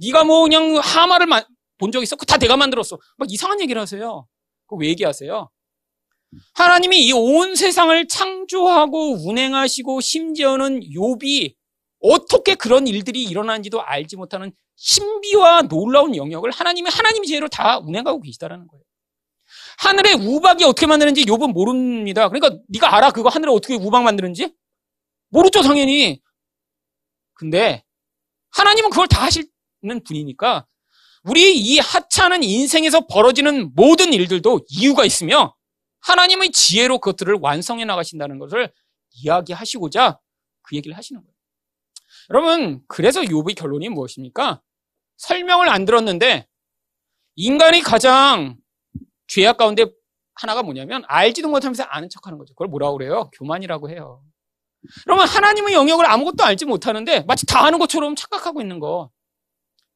네가 0.00 0.24
뭐 0.24 0.42
그냥 0.42 0.76
하마를 0.78 1.26
본적 1.78 2.02
있어? 2.02 2.16
그거 2.16 2.26
다 2.26 2.38
내가 2.38 2.56
만들었어. 2.56 2.98
막 3.16 3.30
이상한 3.30 3.60
얘기를 3.60 3.80
하세요. 3.80 4.26
그거 4.66 4.80
왜 4.80 4.88
얘기하세요? 4.88 5.50
하나님이 6.54 7.06
이 7.06 7.12
온 7.12 7.54
세상을 7.56 8.06
창조하고 8.08 9.26
운행하시고 9.28 10.00
심지어는 10.00 10.80
욥이 10.80 11.54
어떻게 12.00 12.54
그런 12.54 12.86
일들이 12.86 13.24
일어나는지도 13.24 13.82
알지 13.82 14.16
못하는 14.16 14.52
신비와 14.76 15.62
놀라운 15.62 16.14
영역을 16.14 16.50
하나님이 16.50 16.90
하나님의 16.90 17.26
지혜로 17.26 17.48
다 17.48 17.78
운행하고 17.78 18.20
계시다라는 18.20 18.66
거예요. 18.68 18.84
하늘의 19.78 20.14
우박이 20.14 20.64
어떻게 20.64 20.86
만드는지 20.86 21.24
욥은 21.24 21.52
모릅니다. 21.52 22.28
그러니까 22.28 22.60
네가 22.68 22.94
알아 22.96 23.10
그거 23.12 23.28
하늘에 23.30 23.50
어떻게 23.50 23.74
우박 23.74 24.02
만드는지? 24.04 24.54
모르죠 25.30 25.62
당연히. 25.62 26.20
근데 27.34 27.82
하나님은 28.50 28.90
그걸 28.90 29.08
다 29.08 29.24
하 29.24 29.30
시는 29.82 30.02
분이니까 30.04 30.66
우리 31.24 31.58
이 31.58 31.78
하찮은 31.78 32.42
인생에서 32.42 33.06
벌어지는 33.06 33.72
모든 33.74 34.12
일들도 34.12 34.60
이유가 34.68 35.04
있으며 35.04 35.54
하나님의 36.00 36.52
지혜로 36.52 37.00
그것들을 37.00 37.38
완성해 37.40 37.84
나가신다는 37.84 38.38
것을 38.38 38.72
이야기하시고자 39.10 40.18
그 40.62 40.76
얘기를 40.76 40.96
하시는 40.96 41.20
거예요. 41.20 41.34
여러분, 42.30 42.82
그래서 42.88 43.20
욥의 43.22 43.56
결론이 43.56 43.88
무엇입니까? 43.88 44.60
설명을 45.16 45.68
안 45.68 45.84
들었는데 45.84 46.46
인간이 47.36 47.80
가장 47.80 48.56
죄악 49.26 49.56
가운데 49.56 49.86
하나가 50.34 50.62
뭐냐면 50.62 51.02
알지도 51.08 51.48
못하면서 51.48 51.82
아는 51.84 52.08
척하는 52.08 52.38
거죠. 52.38 52.54
그걸 52.54 52.68
뭐라고 52.68 52.98
그래요? 52.98 53.30
교만이라고 53.34 53.90
해요. 53.90 54.22
그러면 55.04 55.26
하나님의 55.26 55.74
영역을 55.74 56.06
아무것도 56.06 56.44
알지 56.44 56.64
못하는데 56.64 57.22
마치 57.22 57.44
다 57.46 57.64
아는 57.64 57.78
것처럼 57.78 58.14
착각하고 58.14 58.60
있는 58.60 58.78
거. 58.78 59.10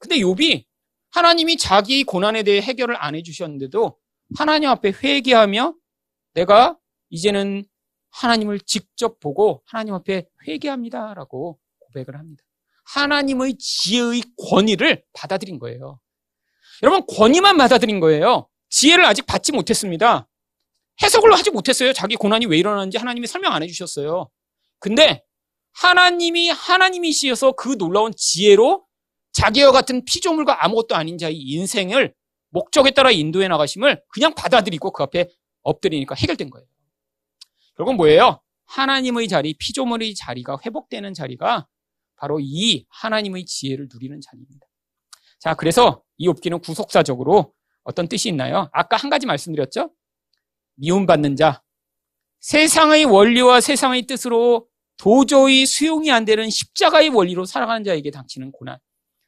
근데 0.03 0.17
욥이 0.17 0.65
하나님이 1.13 1.57
자기 1.57 2.03
고난에 2.03 2.43
대해 2.43 2.61
해결을 2.61 2.97
안 2.99 3.15
해주셨는데도 3.15 3.97
하나님 4.37 4.69
앞에 4.69 4.93
회개하며 5.01 5.75
내가 6.35 6.77
이제는 7.11 7.65
하나님을 8.11 8.59
직접 8.61 9.21
보고 9.21 9.63
하나님 9.65 9.95
앞에 9.95 10.27
회개합니다라고 10.49 11.61
고백을 11.79 12.19
합니다. 12.19 12.43
하나님의 12.85 13.59
지혜의 13.59 14.25
권위를 14.51 15.05
받아들인 15.13 15.61
거예요. 15.61 16.01
여러분, 16.83 17.07
권위만 17.07 17.57
받아들인 17.57 18.01
거예요. 18.01 18.49
지혜를 18.71 19.05
아직 19.05 19.25
받지 19.25 19.53
못했습니다. 19.53 20.29
해석을 21.01 21.33
하지 21.33 21.51
못했어요. 21.51 21.93
자기 21.93 22.17
고난이 22.17 22.47
왜 22.47 22.59
일어나는지 22.59 22.99
하나님이 22.99 23.29
설명 23.29 23.53
안 23.53 23.63
해주셨어요. 23.63 24.29
근데 24.81 25.23
하나님이 25.75 26.49
하나님이시여서 26.49 27.53
그 27.53 27.79
놀라운 27.79 28.13
지혜로 28.17 28.85
자기와 29.33 29.73
같은 29.73 30.05
피조물과 30.05 30.65
아무것도 30.65 30.95
아닌 30.95 31.19
자의 31.19 31.37
인생을 31.37 32.15
목적에 32.51 32.91
따라 32.91 33.11
인도해 33.11 33.49
나가심을 33.49 34.03
그냥 34.09 34.35
받아들이고 34.35 34.93
그 34.93 35.03
앞에 35.03 35.29
엎드리니까 35.63 36.15
해결된 36.15 36.51
거예요. 36.51 36.67
결국은 37.77 37.97
뭐예요? 37.97 38.41
하나님의 38.67 39.29
자리, 39.29 39.55
피조물의 39.55 40.15
자리가 40.15 40.59
회복되는 40.65 41.15
자리가 41.15 41.67
바로 42.17 42.39
이 42.41 42.85
하나님의 42.89 43.47
지혜를 43.47 43.89
누리는 43.93 44.21
자리입니다. 44.21 44.67
자, 45.41 45.55
그래서 45.55 46.03
이 46.19 46.29
옵기는 46.29 46.61
구속사적으로 46.61 47.53
어떤 47.83 48.07
뜻이 48.07 48.29
있나요? 48.29 48.69
아까 48.73 48.97
한 48.97 49.11
가지 49.11 49.27
말씀드렸죠? 49.27 49.91
미움받는 50.77 51.37
자. 51.37 51.63
세상의 52.41 53.07
원리와 53.07 53.61
세상의 53.61 54.07
뜻으로 54.07 54.69
도저히 54.97 55.67
수용이 55.67 56.11
안 56.11 56.25
되는 56.25 56.49
십자가의 56.49 57.09
원리로 57.09 57.45
살아가는 57.45 57.83
자에게 57.83 58.11
닥치는 58.11 58.53
고난. 58.53 58.79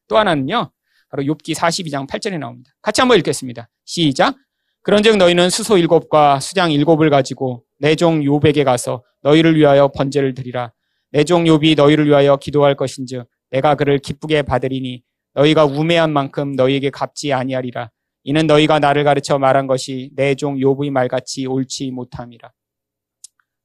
또 0.09 0.19
하나는요. 0.19 0.71
바로 1.11 1.23
욥기 1.23 1.55
42장 1.55 2.07
8절에 2.09 2.39
나옵니다. 2.39 2.71
같이 2.83 3.01
한번 3.01 3.19
읽겠습니다. 3.19 3.69
시작. 3.85 4.37
그런즉 4.83 5.17
너희는 5.17 5.49
수소 5.51 5.79
일곱과 5.79 6.41
수장 6.41 6.71
일곱을 6.73 7.09
가지고 7.11 7.65
내 7.79 7.95
종 7.95 8.21
욥에게 8.21 8.65
가서 8.65 9.03
너희를 9.23 9.57
위하여 9.57 9.89
번제를 9.89 10.35
드리라. 10.35 10.73
내 11.11 11.25
종 11.25 11.45
욥이 11.45 11.77
너희를 11.77 12.07
위하여 12.07 12.37
기도할 12.37 12.75
것인즉 12.75 13.27
내가 13.51 13.75
그를 13.77 13.99
기쁘게 13.99 14.43
받으리니 14.43 15.03
너희가 15.35 15.65
우매한 15.65 16.13
만큼 16.13 16.53
너희에게 16.53 16.91
갚지 16.91 17.33
아니하리라. 17.33 17.91
이는 18.25 18.47
너희가 18.47 18.79
나를 18.79 19.05
가르쳐 19.05 19.39
말한 19.39 19.67
것이 19.67 20.11
내 20.15 20.35
종 20.35 20.57
욥의 20.57 20.91
말같이 20.91 21.47
옳지 21.47 21.91
못함이라. 21.93 22.51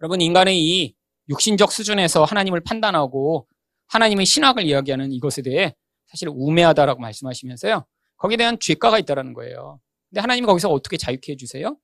여러분 0.01 0.21
인간의 0.21 0.59
이 0.61 0.95
육신적 1.29 1.71
수준에서 1.71 2.23
하나님을 2.23 2.61
판단하고 2.61 3.47
하나님의 3.87 4.25
신학을 4.25 4.63
이야기하는 4.63 5.11
이것에 5.11 5.41
대해 5.41 5.73
사실 6.09 6.29
우매하다라고 6.31 6.99
말씀하시면서요. 7.01 7.85
거기에 8.17 8.37
대한 8.37 8.57
죄가가 8.59 8.99
있다라는 8.99 9.33
거예요. 9.33 9.79
근데 10.09 10.21
하나님이 10.21 10.47
거기서 10.47 10.69
어떻게 10.69 10.97
자유케 10.97 11.33
해주세요? 11.33 11.77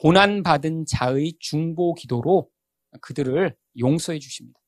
고난받은 0.00 0.86
자의 0.86 1.34
중보 1.38 1.94
기도로 1.94 2.48
그들을 3.00 3.54
용서해 3.78 4.18
주십니다. 4.18 4.58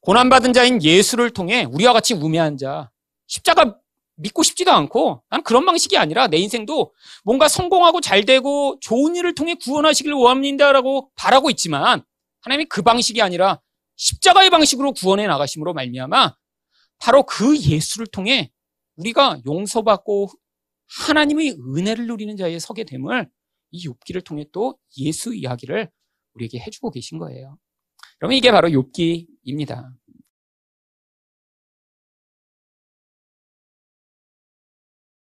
고난받은 0.00 0.52
자인 0.52 0.82
예수를 0.82 1.30
통해 1.30 1.64
우리와 1.64 1.92
같이 1.92 2.14
우매한 2.14 2.56
자, 2.56 2.90
십자가 3.26 3.78
믿고 4.16 4.42
싶지도 4.42 4.72
않고 4.72 5.22
난 5.30 5.42
그런 5.42 5.64
방식이 5.64 5.96
아니라 5.96 6.26
내 6.26 6.38
인생도 6.38 6.92
뭔가 7.24 7.48
성공하고 7.48 8.00
잘 8.00 8.24
되고 8.24 8.78
좋은 8.80 9.16
일을 9.16 9.34
통해 9.34 9.54
구원하시길 9.54 10.12
원합니다라고 10.12 11.10
바라고 11.14 11.50
있지만 11.50 12.02
하나님이 12.40 12.66
그 12.66 12.82
방식이 12.82 13.22
아니라 13.22 13.60
십자가의 13.96 14.50
방식으로 14.50 14.92
구원해 14.92 15.26
나가심으로 15.26 15.72
말미암아 15.72 16.34
바로 16.98 17.24
그 17.24 17.56
예수를 17.58 18.06
통해 18.06 18.50
우리가 18.96 19.40
용서받고 19.46 20.28
하나님의 20.86 21.56
은혜를 21.76 22.06
누리는 22.06 22.36
자에 22.36 22.58
서게 22.58 22.84
됨을 22.84 23.28
이 23.70 23.86
욥기를 23.86 24.24
통해 24.24 24.46
또 24.52 24.78
예수 24.98 25.34
이야기를 25.34 25.90
우리에게 26.34 26.58
해주고 26.60 26.90
계신 26.90 27.18
거예요. 27.18 27.58
그러면 28.18 28.36
이게 28.36 28.50
바로 28.50 28.68
욥기입니다. 28.68 29.92